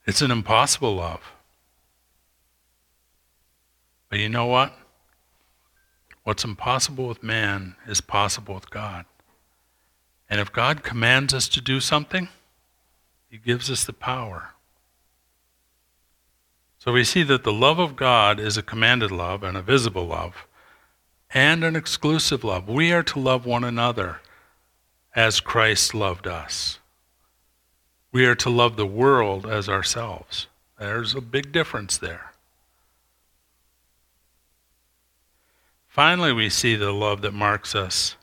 It's 0.07 0.23
an 0.23 0.31
impossible 0.31 0.95
love. 0.95 1.33
But 4.09 4.19
you 4.19 4.29
know 4.29 4.47
what? 4.47 4.73
What's 6.25 6.45
impossible 6.45 7.07
with 7.07 7.23
man 7.23 7.77
is 7.87 8.01
possible 8.01 8.55
with 8.55 8.71
God. 8.71 9.05
And 10.29 10.41
if 10.41 10.53
God 10.53 10.83
commands 10.83 11.33
us 11.33 11.49
to 11.51 11.61
do 11.61 11.81
something, 11.81 12.29
He 13.29 13.39
gives 13.39 13.71
us 13.71 13.85
the 13.85 13.93
power. 13.93 14.51
So 16.79 16.93
we 16.93 17.05
see 17.05 17.23
that 17.25 17.45
the 17.45 17.53
love 17.53 17.79
of 17.79 17.97
God 17.97 18.39
is 18.39 18.57
a 18.57 18.63
commanded 18.63 19.11
love 19.11 19.43
and 19.43 19.57
a 19.57 19.63
visible 19.63 20.07
love 20.07 20.47
and 21.35 21.65
an 21.65 21.75
exclusive 21.75 22.45
love. 22.45 22.69
We 22.69 22.93
are 22.93 23.03
to 23.03 23.19
love 23.19 23.45
one 23.45 23.65
another 23.65 24.21
as 25.15 25.41
Christ 25.41 25.95
loved 25.95 26.27
us. 26.27 26.79
We 28.13 28.27
are 28.27 28.37
to 28.37 28.51
love 28.51 28.77
the 28.77 28.87
world 28.87 29.47
as 29.47 29.69
ourselves. 29.69 30.47
There's 30.79 31.15
a 31.15 31.21
big 31.21 31.53
difference 31.53 31.97
there. 31.97 32.33
Finally, 35.97 36.31
we 36.31 36.51
see 36.51 36.77
the 36.77 36.93
love 36.93 37.23
that 37.23 37.33
marks 37.33 37.75
us 37.75 38.17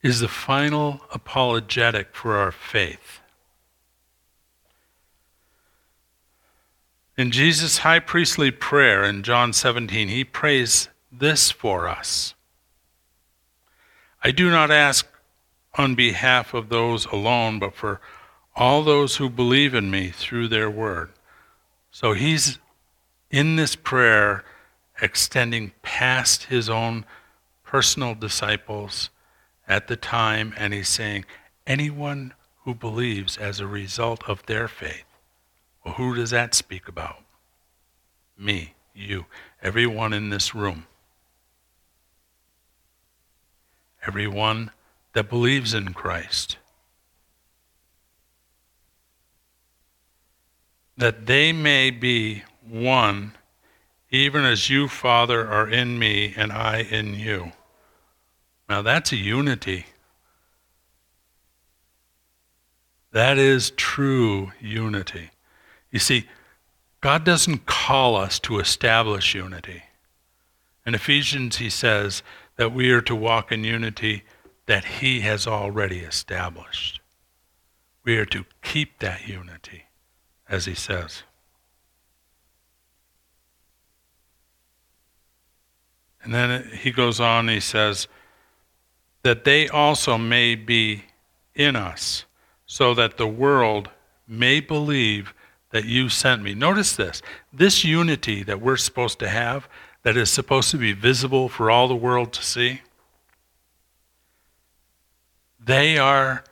is 0.00 0.20
the 0.20 0.26
final 0.26 1.02
apologetic 1.12 2.16
for 2.16 2.38
our 2.38 2.50
faith. 2.50 3.20
In 7.18 7.30
Jesus' 7.30 7.76
high 7.84 7.98
priestly 7.98 8.50
prayer 8.50 9.04
in 9.04 9.22
John 9.22 9.52
17, 9.52 10.08
he 10.08 10.24
prays 10.24 10.88
this 11.12 11.50
for 11.50 11.86
us 11.86 12.32
I 14.24 14.30
do 14.30 14.50
not 14.50 14.70
ask 14.70 15.06
on 15.74 15.94
behalf 15.94 16.54
of 16.54 16.70
those 16.70 17.04
alone, 17.04 17.58
but 17.58 17.74
for 17.74 18.00
all 18.56 18.82
those 18.82 19.16
who 19.16 19.28
believe 19.28 19.74
in 19.74 19.90
me 19.90 20.08
through 20.08 20.48
their 20.48 20.70
word. 20.70 21.10
So 21.90 22.14
he's 22.14 22.58
in 23.30 23.56
this 23.56 23.76
prayer 23.76 24.42
extending 25.00 25.72
past 25.82 26.44
his 26.44 26.68
own 26.68 27.04
personal 27.64 28.14
disciples 28.14 29.10
at 29.68 29.86
the 29.88 29.96
time, 29.96 30.52
and 30.56 30.74
he's 30.74 30.88
saying, 30.88 31.24
anyone 31.66 32.34
who 32.64 32.74
believes 32.74 33.36
as 33.36 33.60
a 33.60 33.66
result 33.66 34.22
of 34.28 34.44
their 34.46 34.68
faith. 34.68 35.04
Well, 35.84 35.94
who 35.94 36.14
does 36.14 36.30
that 36.30 36.54
speak 36.54 36.88
about? 36.88 37.22
Me, 38.36 38.74
you, 38.94 39.26
everyone 39.62 40.12
in 40.12 40.30
this 40.30 40.54
room. 40.54 40.86
Everyone 44.06 44.70
that 45.12 45.28
believes 45.28 45.74
in 45.74 45.92
Christ. 45.92 46.56
That 50.96 51.26
they 51.26 51.52
may 51.52 51.90
be 51.90 52.42
one 52.66 53.32
even 54.10 54.44
as 54.44 54.68
you, 54.68 54.88
Father, 54.88 55.48
are 55.48 55.68
in 55.68 55.98
me 55.98 56.34
and 56.36 56.52
I 56.52 56.78
in 56.82 57.14
you. 57.14 57.52
Now 58.68 58.82
that's 58.82 59.12
a 59.12 59.16
unity. 59.16 59.86
That 63.12 63.38
is 63.38 63.72
true 63.72 64.52
unity. 64.60 65.30
You 65.90 65.98
see, 65.98 66.28
God 67.00 67.24
doesn't 67.24 67.66
call 67.66 68.14
us 68.16 68.38
to 68.40 68.58
establish 68.58 69.34
unity. 69.34 69.82
In 70.86 70.94
Ephesians, 70.94 71.56
he 71.56 71.70
says 71.70 72.22
that 72.56 72.72
we 72.72 72.90
are 72.90 73.00
to 73.02 73.16
walk 73.16 73.50
in 73.50 73.64
unity 73.64 74.24
that 74.66 74.84
he 74.84 75.20
has 75.20 75.46
already 75.46 76.00
established. 76.00 77.00
We 78.04 78.16
are 78.18 78.26
to 78.26 78.44
keep 78.62 78.98
that 79.00 79.26
unity, 79.26 79.84
as 80.48 80.66
he 80.66 80.74
says. 80.74 81.22
And 86.22 86.34
then 86.34 86.70
he 86.72 86.90
goes 86.90 87.20
on, 87.20 87.48
he 87.48 87.60
says, 87.60 88.08
that 89.22 89.44
they 89.44 89.68
also 89.68 90.18
may 90.18 90.54
be 90.54 91.04
in 91.54 91.76
us, 91.76 92.24
so 92.66 92.94
that 92.94 93.16
the 93.16 93.26
world 93.26 93.90
may 94.26 94.60
believe 94.60 95.34
that 95.70 95.84
you 95.84 96.08
sent 96.08 96.42
me. 96.42 96.54
Notice 96.54 96.96
this 96.96 97.22
this 97.52 97.84
unity 97.84 98.42
that 98.42 98.60
we're 98.60 98.76
supposed 98.76 99.18
to 99.20 99.28
have, 99.28 99.68
that 100.02 100.16
is 100.16 100.30
supposed 100.30 100.70
to 100.70 100.78
be 100.78 100.92
visible 100.92 101.48
for 101.48 101.70
all 101.70 101.88
the 101.88 101.94
world 101.94 102.32
to 102.32 102.42
see, 102.42 102.80
they 105.62 105.98
are, 105.98 106.42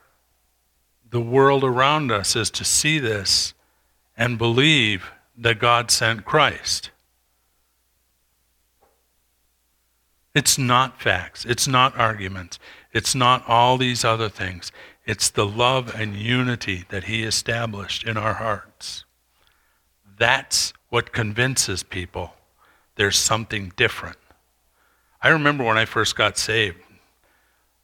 the 1.10 1.20
world 1.20 1.64
around 1.64 2.12
us 2.12 2.36
is 2.36 2.50
to 2.50 2.64
see 2.64 2.98
this 2.98 3.54
and 4.16 4.36
believe 4.36 5.10
that 5.36 5.58
God 5.58 5.90
sent 5.90 6.24
Christ. 6.24 6.90
It's 10.38 10.56
not 10.56 11.02
facts. 11.02 11.44
It's 11.44 11.66
not 11.66 11.98
arguments. 11.98 12.60
It's 12.92 13.12
not 13.12 13.42
all 13.48 13.76
these 13.76 14.04
other 14.04 14.28
things. 14.28 14.70
It's 15.04 15.30
the 15.30 15.44
love 15.44 15.92
and 15.98 16.14
unity 16.14 16.84
that 16.90 17.04
He 17.04 17.24
established 17.24 18.04
in 18.04 18.16
our 18.16 18.34
hearts. 18.34 19.04
That's 20.16 20.72
what 20.90 21.12
convinces 21.12 21.82
people 21.82 22.34
there's 22.94 23.16
something 23.18 23.72
different. 23.74 24.16
I 25.20 25.30
remember 25.30 25.64
when 25.64 25.76
I 25.76 25.86
first 25.86 26.14
got 26.14 26.38
saved, 26.38 26.78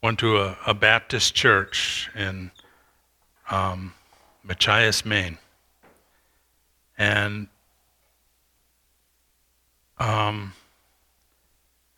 went 0.01 0.19
to 0.19 0.37
a, 0.37 0.57
a 0.65 0.73
Baptist 0.73 1.35
church 1.35 2.09
in 2.15 2.51
um, 3.51 3.93
Machias, 4.45 5.03
Maine. 5.03 5.39
And 6.97 7.49
um, 9.99 10.53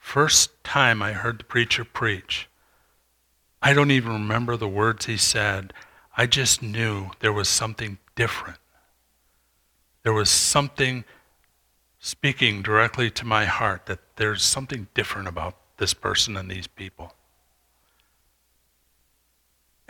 first 0.08 0.64
time 0.64 1.02
I 1.02 1.12
heard 1.12 1.38
the 1.38 1.44
preacher 1.44 1.84
preach, 1.84 2.48
I 3.62 3.74
don't 3.74 3.92
even 3.92 4.14
remember 4.14 4.56
the 4.56 4.68
words 4.68 5.06
he 5.06 5.18
said. 5.18 5.74
I 6.16 6.26
just 6.26 6.64
knew 6.64 7.12
there 7.20 7.34
was 7.34 7.50
something 7.50 7.98
different. 8.16 8.58
There 10.04 10.14
was 10.14 10.30
something 10.30 11.04
speaking 12.00 12.62
directly 12.62 13.12
to 13.12 13.26
my 13.26 13.44
heart 13.44 13.88
that 13.88 14.00
there's 14.16 14.44
something 14.44 14.88
different 14.94 15.28
about 15.28 15.58
this 15.76 15.94
person 15.94 16.38
and 16.38 16.50
these 16.50 16.68
people. 16.68 17.14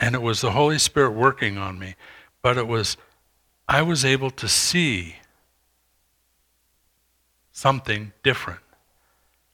And 0.00 0.16
it 0.16 0.22
was 0.22 0.40
the 0.40 0.50
Holy 0.50 0.80
Spirit 0.80 1.12
working 1.12 1.58
on 1.58 1.78
me, 1.78 1.94
but 2.42 2.58
it 2.58 2.66
was, 2.66 2.96
I 3.68 3.82
was 3.82 4.04
able 4.04 4.30
to 4.32 4.48
see 4.48 5.14
something 7.52 8.12
different. 8.24 8.60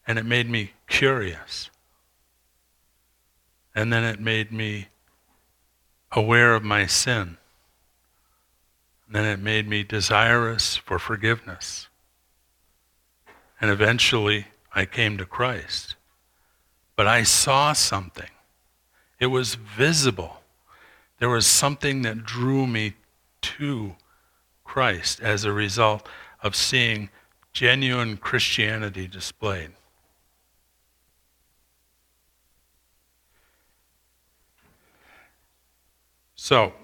And 0.06 0.18
it 0.18 0.26
made 0.26 0.48
me 0.48 0.72
curious. 0.88 1.70
And 3.74 3.92
then 3.92 4.04
it 4.04 4.20
made 4.20 4.52
me 4.52 4.88
aware 6.12 6.54
of 6.54 6.62
my 6.62 6.86
sin. 6.86 7.36
And 9.06 9.16
then 9.16 9.24
it 9.24 9.38
made 9.38 9.68
me 9.68 9.82
desirous 9.82 10.76
for 10.76 10.98
forgiveness. 10.98 11.88
And 13.60 13.70
eventually 13.70 14.46
I 14.74 14.84
came 14.84 15.16
to 15.18 15.26
Christ. 15.26 15.96
But 16.96 17.06
I 17.06 17.22
saw 17.22 17.72
something. 17.72 18.30
It 19.18 19.26
was 19.26 19.54
visible. 19.54 20.42
There 21.18 21.28
was 21.28 21.46
something 21.46 22.02
that 22.02 22.24
drew 22.24 22.66
me 22.66 22.94
to 23.42 23.96
Christ 24.64 25.20
as 25.20 25.44
a 25.44 25.52
result 25.52 26.08
of 26.42 26.56
seeing 26.56 27.10
genuine 27.52 28.16
Christianity 28.16 29.06
displayed. 29.06 29.70
So, 36.44 36.74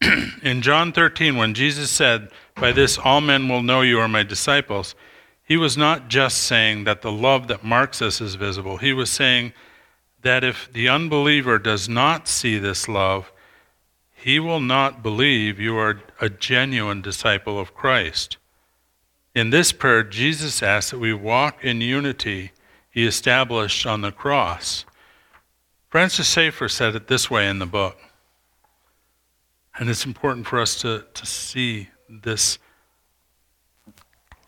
in 0.42 0.62
John 0.62 0.90
13, 0.90 1.36
when 1.36 1.52
Jesus 1.52 1.90
said, 1.90 2.30
By 2.54 2.72
this 2.72 2.96
all 2.96 3.20
men 3.20 3.46
will 3.46 3.62
know 3.62 3.82
you 3.82 4.00
are 4.00 4.08
my 4.08 4.22
disciples, 4.22 4.94
he 5.44 5.58
was 5.58 5.76
not 5.76 6.08
just 6.08 6.38
saying 6.38 6.84
that 6.84 7.02
the 7.02 7.12
love 7.12 7.46
that 7.48 7.62
marks 7.62 8.00
us 8.00 8.22
is 8.22 8.36
visible. 8.36 8.78
He 8.78 8.94
was 8.94 9.10
saying 9.10 9.52
that 10.22 10.42
if 10.42 10.72
the 10.72 10.88
unbeliever 10.88 11.58
does 11.58 11.90
not 11.90 12.26
see 12.26 12.58
this 12.58 12.88
love, 12.88 13.30
he 14.14 14.40
will 14.40 14.60
not 14.60 15.02
believe 15.02 15.60
you 15.60 15.76
are 15.76 16.00
a 16.18 16.30
genuine 16.30 17.02
disciple 17.02 17.60
of 17.60 17.74
Christ. 17.74 18.38
In 19.34 19.50
this 19.50 19.72
prayer, 19.72 20.04
Jesus 20.04 20.62
asks 20.62 20.92
that 20.92 21.00
we 21.00 21.12
walk 21.12 21.62
in 21.62 21.82
unity 21.82 22.52
he 22.88 23.06
established 23.06 23.86
on 23.86 24.00
the 24.00 24.10
cross. 24.10 24.86
Francis 25.90 26.30
Schaeffer 26.30 26.70
said 26.70 26.96
it 26.96 27.08
this 27.08 27.30
way 27.30 27.46
in 27.46 27.58
the 27.58 27.66
book. 27.66 27.98
And 29.78 29.90
it's 29.90 30.06
important 30.06 30.46
for 30.46 30.58
us 30.58 30.80
to, 30.82 31.04
to 31.12 31.26
see 31.26 31.88
this 32.08 32.58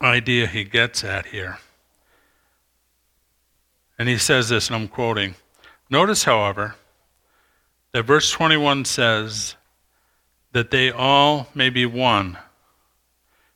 idea 0.00 0.46
he 0.46 0.64
gets 0.64 1.04
at 1.04 1.26
here. 1.26 1.58
And 3.98 4.08
he 4.08 4.16
says 4.16 4.48
this, 4.48 4.68
and 4.68 4.76
I'm 4.76 4.88
quoting 4.88 5.34
Notice, 5.90 6.24
however, 6.24 6.76
that 7.92 8.04
verse 8.04 8.30
21 8.30 8.84
says 8.84 9.56
that 10.52 10.70
they 10.70 10.90
all 10.90 11.48
may 11.54 11.70
be 11.70 11.86
one. 11.86 12.38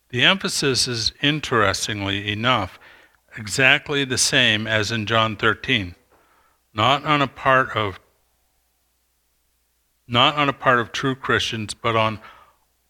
The 0.08 0.22
emphasis 0.22 0.88
is, 0.88 1.12
interestingly 1.22 2.30
enough, 2.30 2.78
exactly 3.36 4.04
the 4.04 4.18
same 4.18 4.66
as 4.66 4.90
in 4.90 5.06
John 5.06 5.36
13. 5.36 5.94
Not 6.74 7.04
on 7.04 7.22
a 7.22 7.26
part 7.26 7.76
of 7.76 8.00
not 10.06 10.36
on 10.36 10.48
a 10.48 10.52
part 10.52 10.78
of 10.78 10.92
true 10.92 11.14
Christians, 11.14 11.74
but 11.74 11.96
on 11.96 12.20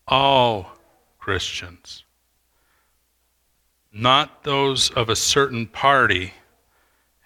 all 0.07 0.73
Christians. 1.19 2.05
Not 3.93 4.45
those 4.45 4.91
of 4.91 5.09
a 5.09 5.17
certain 5.17 5.67
party 5.67 6.33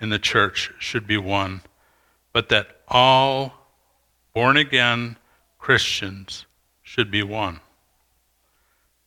in 0.00 0.10
the 0.10 0.18
church 0.18 0.72
should 0.78 1.06
be 1.06 1.16
one, 1.16 1.62
but 2.32 2.48
that 2.48 2.80
all 2.88 3.54
born 4.34 4.56
again 4.56 5.16
Christians 5.58 6.46
should 6.82 7.10
be 7.10 7.22
one. 7.22 7.60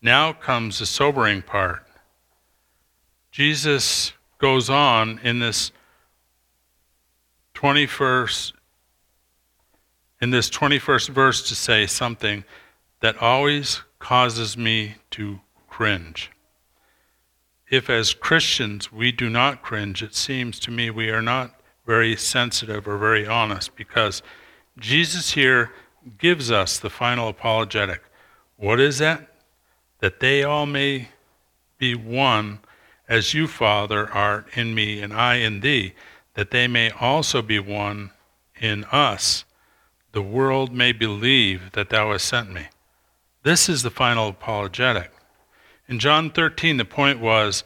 Now 0.01 0.33
comes 0.33 0.79
the 0.79 0.85
sobering 0.85 1.41
part. 1.41 1.85
Jesus 3.31 4.13
goes 4.39 4.69
on 4.69 5.19
in 5.23 5.39
this 5.39 5.71
21st 7.53 8.53
in 10.21 10.31
this 10.31 10.49
21st 10.49 11.09
verse 11.09 11.47
to 11.47 11.55
say 11.55 11.87
something 11.87 12.43
that 12.99 13.21
always 13.21 13.81
causes 13.99 14.57
me 14.57 14.95
to 15.11 15.39
cringe. 15.67 16.31
If 17.69 17.89
as 17.89 18.13
Christians 18.13 18.91
we 18.91 19.11
do 19.11 19.29
not 19.29 19.61
cringe, 19.61 20.01
it 20.01 20.15
seems 20.15 20.59
to 20.61 20.71
me 20.71 20.89
we 20.89 21.09
are 21.09 21.21
not 21.21 21.59
very 21.85 22.15
sensitive 22.15 22.87
or 22.87 22.97
very 22.97 23.27
honest 23.27 23.75
because 23.75 24.21
Jesus 24.77 25.31
here 25.31 25.71
gives 26.17 26.51
us 26.51 26.79
the 26.79 26.89
final 26.89 27.29
apologetic. 27.29 28.01
What 28.57 28.79
is 28.79 28.97
that? 28.97 29.35
That 29.99 30.19
they 30.19 30.43
all 30.43 30.65
may 30.65 31.09
be 31.77 31.95
one 31.95 32.59
as 33.07 33.33
you, 33.33 33.47
Father, 33.47 34.09
art 34.11 34.47
in 34.55 34.75
me 34.75 35.01
and 35.01 35.11
I 35.11 35.35
in 35.35 35.61
thee, 35.61 35.93
that 36.35 36.51
they 36.51 36.67
may 36.67 36.91
also 36.91 37.41
be 37.41 37.59
one 37.59 38.11
in 38.59 38.83
us. 38.85 39.45
The 40.11 40.21
world 40.21 40.73
may 40.73 40.91
believe 40.91 41.71
that 41.73 41.89
thou 41.89 42.11
hast 42.11 42.25
sent 42.25 42.51
me. 42.51 42.67
This 43.43 43.69
is 43.69 43.83
the 43.83 43.89
final 43.89 44.29
apologetic. 44.29 45.11
In 45.87 45.99
John 45.99 46.29
13, 46.29 46.77
the 46.77 46.85
point 46.85 47.19
was 47.19 47.63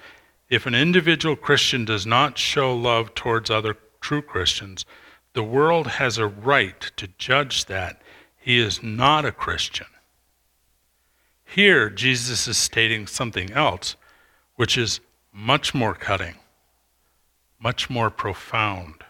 if 0.50 0.66
an 0.66 0.76
individual 0.76 1.36
Christian 1.36 1.86
does 1.86 2.06
not 2.06 2.38
show 2.38 2.76
love 2.76 3.16
towards 3.16 3.50
other 3.50 3.78
true 4.02 4.22
Christians, 4.22 4.86
the 5.34 5.44
world 5.44 5.88
has 5.88 6.18
a 6.18 6.28
right 6.28 6.80
to 6.96 7.08
judge 7.18 7.66
that 7.66 8.02
he 8.38 8.60
is 8.60 8.84
not 8.84 9.26
a 9.26 9.32
Christian. 9.32 9.88
Here, 11.46 11.90
Jesus 11.90 12.48
is 12.48 12.58
stating 12.58 13.08
something 13.08 13.52
else, 13.52 13.96
which 14.56 14.78
is 14.78 15.00
much 15.32 15.74
more 15.74 15.94
cutting, 15.94 16.36
much 17.60 17.90
more 17.90 18.10
profound. 18.10 19.03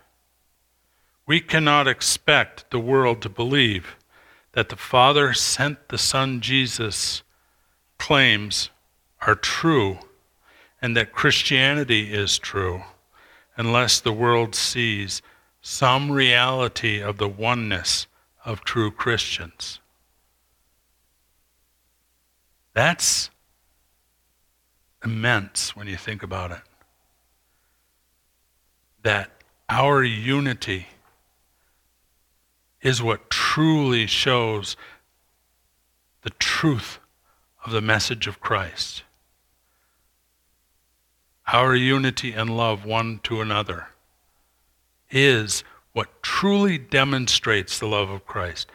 We 1.34 1.40
cannot 1.40 1.88
expect 1.88 2.70
the 2.70 2.78
world 2.78 3.24
to 3.24 3.28
believe 3.28 3.96
that 4.52 4.70
the 4.70 4.76
Father 4.76 5.34
sent 5.34 5.90
the 5.90 5.98
Son 5.98 6.42
Jesus 6.42 7.24
claims 7.98 8.70
are 9.20 9.34
true 9.34 9.98
and 10.80 10.96
that 10.96 11.12
Christianity 11.12 12.14
is 12.14 12.38
true 12.38 12.84
unless 13.58 14.00
the 14.00 14.14
world 14.14 14.54
sees 14.54 15.24
some 15.60 16.12
reality 16.12 17.02
of 17.02 17.18
the 17.18 17.28
oneness 17.28 18.06
of 18.46 18.64
true 18.64 18.92
Christians. 18.92 19.80
That's 22.76 23.32
immense 25.04 25.76
when 25.76 25.88
you 25.88 25.98
think 25.98 26.22
about 26.22 26.52
it. 26.52 26.62
That 29.02 29.32
our 29.68 30.04
unity 30.04 30.90
is 32.84 33.02
what 33.02 33.32
truly 33.32 34.06
shows 34.06 34.78
the 36.22 36.30
truth 36.32 37.00
of 37.66 37.72
the 37.72 37.82
message 37.82 38.28
of 38.28 38.40
Christ 38.40 39.04
our 41.48 41.76
unity 41.76 42.32
and 42.32 42.56
love 42.56 42.86
one 42.86 43.20
to 43.24 43.42
another 43.42 43.88
is 45.12 45.64
what 45.92 46.24
truly 46.24 46.78
demonstrates 46.78 47.78
the 47.78 47.88
love 47.88 48.10
of 48.10 48.26
Christ. 48.26 48.70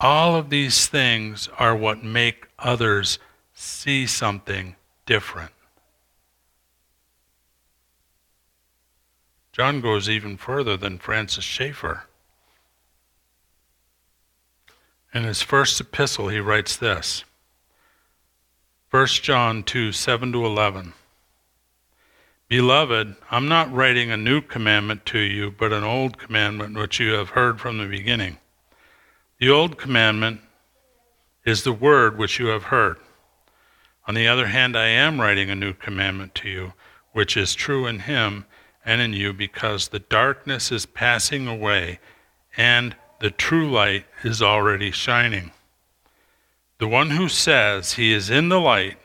All 0.00 0.36
of 0.36 0.50
these 0.50 0.86
things 0.86 1.48
are 1.58 1.76
what 1.76 2.04
make 2.04 2.46
others 2.58 3.18
see 3.52 4.06
something 4.06 4.76
different. 5.04 5.52
John 9.52 9.80
goes 9.80 10.08
even 10.08 10.36
further 10.36 10.76
than 10.76 10.98
Francis 10.98 11.44
Schaeffer. 11.44 12.04
In 15.16 15.24
his 15.24 15.40
first 15.40 15.80
epistle, 15.80 16.28
he 16.28 16.40
writes 16.40 16.76
this 16.76 17.24
1 18.90 19.06
John 19.06 19.62
2 19.62 19.90
7 19.90 20.30
to 20.32 20.44
11. 20.44 20.92
Beloved, 22.48 23.16
I'm 23.30 23.48
not 23.48 23.72
writing 23.72 24.10
a 24.10 24.18
new 24.18 24.42
commandment 24.42 25.06
to 25.06 25.18
you, 25.18 25.50
but 25.50 25.72
an 25.72 25.84
old 25.84 26.18
commandment 26.18 26.76
which 26.76 27.00
you 27.00 27.14
have 27.14 27.30
heard 27.30 27.58
from 27.58 27.78
the 27.78 27.86
beginning. 27.86 28.36
The 29.38 29.48
old 29.48 29.78
commandment 29.78 30.42
is 31.46 31.62
the 31.62 31.72
word 31.72 32.18
which 32.18 32.38
you 32.38 32.48
have 32.48 32.64
heard. 32.64 32.98
On 34.06 34.14
the 34.14 34.28
other 34.28 34.48
hand, 34.48 34.76
I 34.76 34.88
am 34.88 35.18
writing 35.18 35.48
a 35.48 35.54
new 35.54 35.72
commandment 35.72 36.34
to 36.34 36.50
you, 36.50 36.74
which 37.12 37.38
is 37.38 37.54
true 37.54 37.86
in 37.86 38.00
him 38.00 38.44
and 38.84 39.00
in 39.00 39.14
you, 39.14 39.32
because 39.32 39.88
the 39.88 39.98
darkness 39.98 40.70
is 40.70 40.84
passing 40.84 41.48
away 41.48 42.00
and 42.54 42.94
the 43.18 43.30
true 43.30 43.70
light 43.70 44.06
is 44.22 44.42
already 44.42 44.90
shining. 44.90 45.52
The 46.78 46.88
one 46.88 47.10
who 47.10 47.28
says 47.28 47.94
he 47.94 48.12
is 48.12 48.28
in 48.30 48.48
the 48.48 48.60
light 48.60 48.98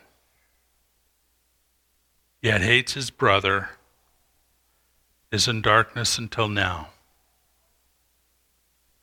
yet 2.41 2.61
hates 2.61 2.93
his 2.93 3.11
brother, 3.11 3.69
is 5.31 5.47
in 5.47 5.61
darkness 5.61 6.17
until 6.17 6.47
now. 6.47 6.89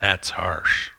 That's 0.00 0.30
harsh. 0.30 0.90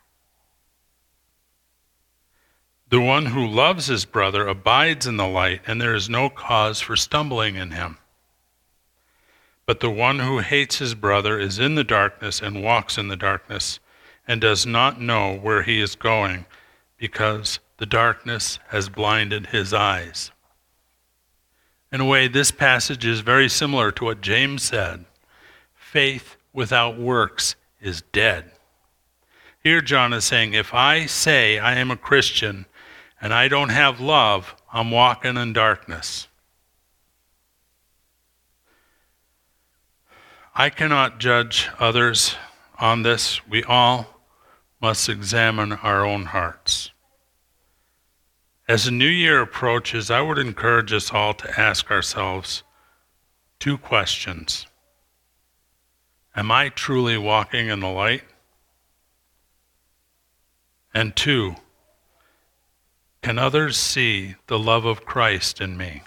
The 2.89 2.99
one 2.99 3.27
who 3.27 3.45
loves 3.45 3.85
his 3.85 4.05
brother 4.05 4.47
abides 4.47 5.05
in 5.05 5.17
the 5.17 5.27
light, 5.27 5.61
and 5.67 5.79
there 5.79 5.93
is 5.93 6.09
no 6.09 6.29
cause 6.29 6.81
for 6.81 6.95
stumbling 6.95 7.55
in 7.55 7.71
him. 7.71 7.99
But 9.67 9.79
the 9.79 9.91
one 9.91 10.19
who 10.19 10.39
hates 10.39 10.79
his 10.79 10.95
brother 10.95 11.37
is 11.37 11.59
in 11.59 11.75
the 11.75 11.83
darkness 11.83 12.41
and 12.41 12.63
walks 12.63 12.97
in 12.97 13.07
the 13.07 13.15
darkness, 13.15 13.79
and 14.29 14.39
does 14.39 14.63
not 14.63 15.01
know 15.01 15.35
where 15.35 15.63
he 15.63 15.81
is 15.81 15.95
going, 15.95 16.45
because 16.99 17.59
the 17.77 17.85
darkness 17.87 18.59
has 18.67 18.87
blinded 18.87 19.47
his 19.47 19.73
eyes. 19.73 20.29
In 21.91 21.99
a 21.99 22.05
way, 22.05 22.27
this 22.27 22.51
passage 22.51 23.07
is 23.07 23.21
very 23.21 23.49
similar 23.49 23.91
to 23.91 24.05
what 24.05 24.21
James 24.21 24.61
said 24.61 25.05
faith 25.73 26.37
without 26.53 26.99
works 26.99 27.55
is 27.81 28.03
dead. 28.11 28.51
Here, 29.63 29.81
John 29.81 30.13
is 30.13 30.25
saying, 30.25 30.53
if 30.53 30.75
I 30.75 31.07
say 31.07 31.57
I 31.57 31.73
am 31.79 31.89
a 31.89 31.97
Christian 31.97 32.67
and 33.19 33.33
I 33.33 33.47
don't 33.47 33.69
have 33.69 33.99
love, 33.99 34.55
I'm 34.71 34.91
walking 34.91 35.37
in 35.37 35.53
darkness. 35.53 36.27
I 40.53 40.69
cannot 40.69 41.19
judge 41.19 41.67
others 41.79 42.35
on 42.77 43.01
this. 43.01 43.41
We 43.47 43.63
all 43.63 44.18
must 44.81 45.09
examine 45.09 45.73
our 45.73 46.05
own 46.05 46.25
hearts. 46.25 46.91
As 48.67 48.85
the 48.85 48.91
new 48.91 49.07
year 49.07 49.41
approaches, 49.41 50.11
I 50.11 50.21
would 50.21 50.37
encourage 50.37 50.93
us 50.93 51.11
all 51.11 51.33
to 51.33 51.59
ask 51.59 51.89
ourselves 51.89 52.63
two 53.59 53.77
questions 53.77 54.67
Am 56.35 56.51
I 56.51 56.69
truly 56.69 57.17
walking 57.17 57.67
in 57.67 57.79
the 57.79 57.89
light? 57.89 58.23
And 60.93 61.15
two, 61.15 61.55
can 63.21 63.37
others 63.37 63.77
see 63.77 64.35
the 64.47 64.57
love 64.57 64.85
of 64.85 65.05
Christ 65.05 65.59
in 65.59 65.75
me? 65.77 66.03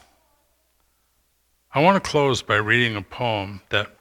I 1.75 1.81
want 1.81 2.03
to 2.03 2.11
close 2.11 2.43
by 2.43 2.57
reading 2.57 2.97
a 2.97 3.03
poem 3.03 3.63
that 3.71 3.95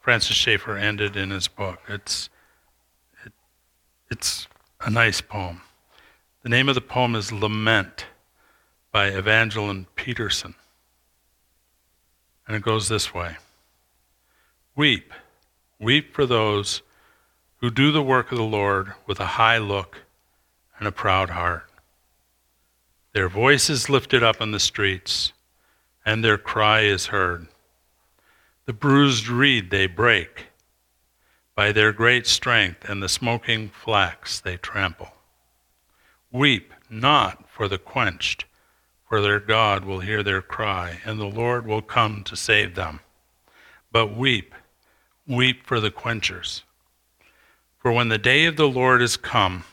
Francis 0.00 0.36
Schaeffer 0.36 0.76
ended 0.76 1.16
in 1.16 1.30
his 1.30 1.48
book. 1.48 1.80
It's, 1.88 2.26
it, 2.26 2.30
it's 4.10 4.48
a 4.80 4.90
nice 4.90 5.20
poem. 5.20 5.62
The 6.42 6.48
name 6.48 6.68
of 6.68 6.74
the 6.74 6.80
poem 6.80 7.14
is 7.14 7.32
Lament 7.32 8.06
by 8.90 9.06
Evangeline 9.06 9.86
Paterson. 9.94 10.54
And 12.46 12.56
it 12.56 12.62
goes 12.62 12.88
this 12.88 13.14
way 13.14 13.36
Weep, 14.74 15.12
weep 15.78 16.14
for 16.14 16.26
those 16.26 16.82
who 17.58 17.70
do 17.70 17.92
the 17.92 18.02
work 18.02 18.32
of 18.32 18.38
the 18.38 18.44
Lord 18.44 18.94
with 19.06 19.20
a 19.20 19.26
high 19.26 19.58
look 19.58 19.98
and 20.78 20.88
a 20.88 20.92
proud 20.92 21.30
heart. 21.30 21.66
Their 23.12 23.28
voice 23.28 23.68
is 23.68 23.90
lifted 23.90 24.22
up 24.22 24.40
in 24.40 24.50
the 24.50 24.60
streets, 24.60 25.32
and 26.06 26.24
their 26.24 26.38
cry 26.38 26.80
is 26.80 27.06
heard. 27.06 27.48
The 28.66 28.72
bruised 28.72 29.28
reed 29.28 29.70
they 29.70 29.86
break, 29.86 30.46
by 31.54 31.72
their 31.72 31.92
great 31.92 32.26
strength 32.26 32.88
and 32.88 33.02
the 33.02 33.08
smoking 33.08 33.68
flax 33.68 34.40
they 34.40 34.56
trample. 34.56 35.12
Weep 36.32 36.72
not 36.88 37.48
for 37.50 37.68
the 37.68 37.78
quenched, 37.78 38.44
for 39.08 39.20
their 39.20 39.40
God 39.40 39.84
will 39.84 40.00
hear 40.00 40.22
their 40.22 40.42
cry, 40.42 41.00
and 41.04 41.18
the 41.18 41.24
Lord 41.24 41.66
will 41.66 41.82
come 41.82 42.22
to 42.24 42.36
save 42.36 42.74
them. 42.74 43.00
But 43.92 44.16
weep, 44.16 44.54
weep 45.26 45.66
for 45.66 45.80
the 45.80 45.90
quenchers. 45.90 46.62
For 47.78 47.92
when 47.92 48.08
the 48.08 48.18
day 48.18 48.44
of 48.46 48.56
the 48.56 48.68
Lord 48.68 49.02
is 49.02 49.16
come, 49.16 49.64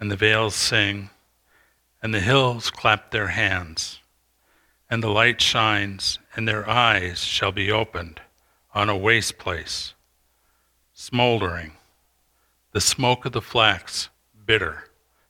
and 0.00 0.10
the 0.10 0.16
vales 0.16 0.54
sing, 0.54 1.10
and 2.02 2.12
the 2.12 2.20
hills 2.20 2.70
clap 2.70 3.10
their 3.10 3.28
hands, 3.28 4.00
and 4.90 5.02
the 5.02 5.10
light 5.10 5.40
shines, 5.40 6.18
and 6.34 6.48
their 6.48 6.68
eyes 6.68 7.20
shall 7.20 7.52
be 7.52 7.70
opened 7.70 8.20
on 8.74 8.88
a 8.88 8.96
waste 8.96 9.38
place, 9.38 9.94
smoldering, 11.02 11.72
the 12.70 12.80
smoke 12.80 13.24
of 13.24 13.32
the 13.32 13.42
flax 13.42 14.08
bitter 14.46 14.84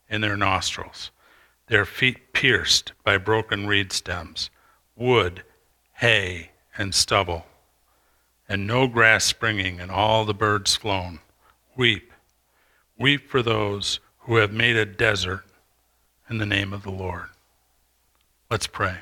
in 0.07 0.21
their 0.21 0.37
nostrils, 0.37 1.11
their 1.69 1.87
feet 1.87 2.35
pierced 2.35 2.93
by 3.03 3.17
broken 3.17 3.67
reed 3.67 3.91
stems, 3.91 4.51
wood, 4.97 5.43
hay, 5.95 6.51
and 6.77 6.95
stubble, 6.95 7.47
and 8.47 8.67
no 8.67 8.87
grass 8.87 9.25
springing, 9.25 9.81
and 9.81 9.91
all 9.91 10.27
the 10.27 10.35
birds 10.35 10.77
flown. 10.77 11.21
Weep, 11.75 12.13
weep 12.99 13.31
for 13.31 13.41
those 13.43 13.99
who 14.19 14.37
have 14.37 14.53
made 14.53 14.77
a 14.77 14.85
desert 14.85 15.47
in 16.29 16.37
the 16.37 16.45
name 16.45 16.75
of 16.75 16.83
the 16.83 16.91
Lord. 16.91 17.29
Let's 18.51 18.67
pray. 18.67 18.99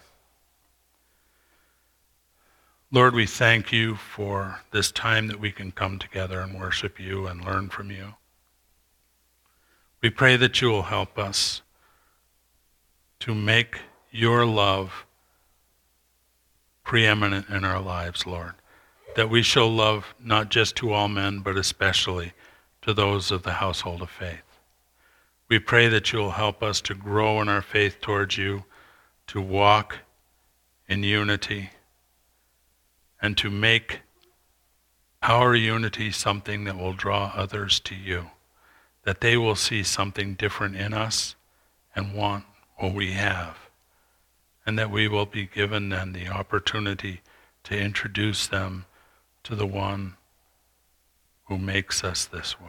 Lord, 2.93 3.15
we 3.15 3.25
thank 3.25 3.71
you 3.71 3.95
for 3.95 4.63
this 4.73 4.91
time 4.91 5.29
that 5.29 5.39
we 5.39 5.53
can 5.53 5.71
come 5.71 6.01
together 6.01 6.41
and 6.41 6.59
worship 6.59 6.99
you 6.99 7.29
and 7.29 7.45
learn 7.45 7.69
from 7.69 7.93
you. 7.93 8.15
We 10.03 10.11
pray 10.11 10.37
that 10.37 10.61
you 10.61 10.71
will 10.71 10.83
help 10.83 11.17
us 11.17 11.63
to 13.21 13.33
make 13.33 13.79
your 14.11 14.45
love 14.45 15.07
preeminent 16.83 17.49
in 17.49 17.65
our 17.65 17.81
lives, 17.81 18.27
Lord. 18.27 18.55
That 19.15 19.31
we 19.31 19.43
show 19.43 19.69
love 19.69 20.13
not 20.19 20.51
just 20.51 20.75
to 20.77 20.93
all 20.93 21.07
men, 21.07 21.41
but 21.41 21.57
especially 21.57 22.33
to 22.83 22.93
those 22.93 23.31
of 23.31 23.45
the 23.45 23.53
household 23.53 24.03
of 24.03 24.11
faith. 24.11 24.59
We 25.49 25.61
pray 25.61 25.87
that 25.87 26.13
you'll 26.13 26.33
help 26.33 26.61
us 26.61 26.81
to 26.83 26.95
grow 26.95 27.41
in 27.41 27.49
our 27.49 27.63
faith 27.63 28.01
towards 28.01 28.37
you, 28.37 28.65
to 29.29 29.41
walk 29.41 29.99
in 30.89 31.05
unity, 31.05 31.71
and 33.21 33.37
to 33.37 33.51
make 33.51 34.01
our 35.23 35.55
unity 35.55 36.11
something 36.11 36.65
that 36.65 36.79
will 36.79 36.95
draw 36.95 37.33
others 37.35 37.79
to 37.81 37.95
you 37.95 38.31
that 39.05 39.21
they 39.21 39.37
will 39.37 39.55
see 39.55 39.83
something 39.83 40.35
different 40.35 40.77
in 40.77 40.93
us 40.93 41.35
and 41.95 42.15
want 42.15 42.45
what 42.77 42.95
we 42.95 43.13
have. 43.13 43.57
And 44.67 44.79
that 44.79 44.91
we 44.91 45.09
will 45.09 45.27
be 45.27 45.47
given 45.47 45.89
then 45.89 46.13
the 46.13 46.29
opportunity 46.29 47.23
to 47.65 47.79
introduce 47.79 48.47
them 48.47 48.85
to 49.45 49.55
the 49.55 49.67
one 49.67 50.15
who 51.47 51.59
makes 51.59 52.05
us 52.05 52.27
this 52.27 52.61
way. 52.61 52.67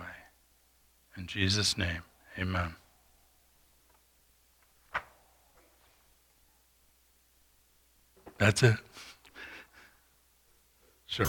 In 1.18 1.28
Jesus' 1.28 1.78
name, 1.78 2.04
amen. 2.40 2.76
That's 8.38 8.64
it. 8.64 8.78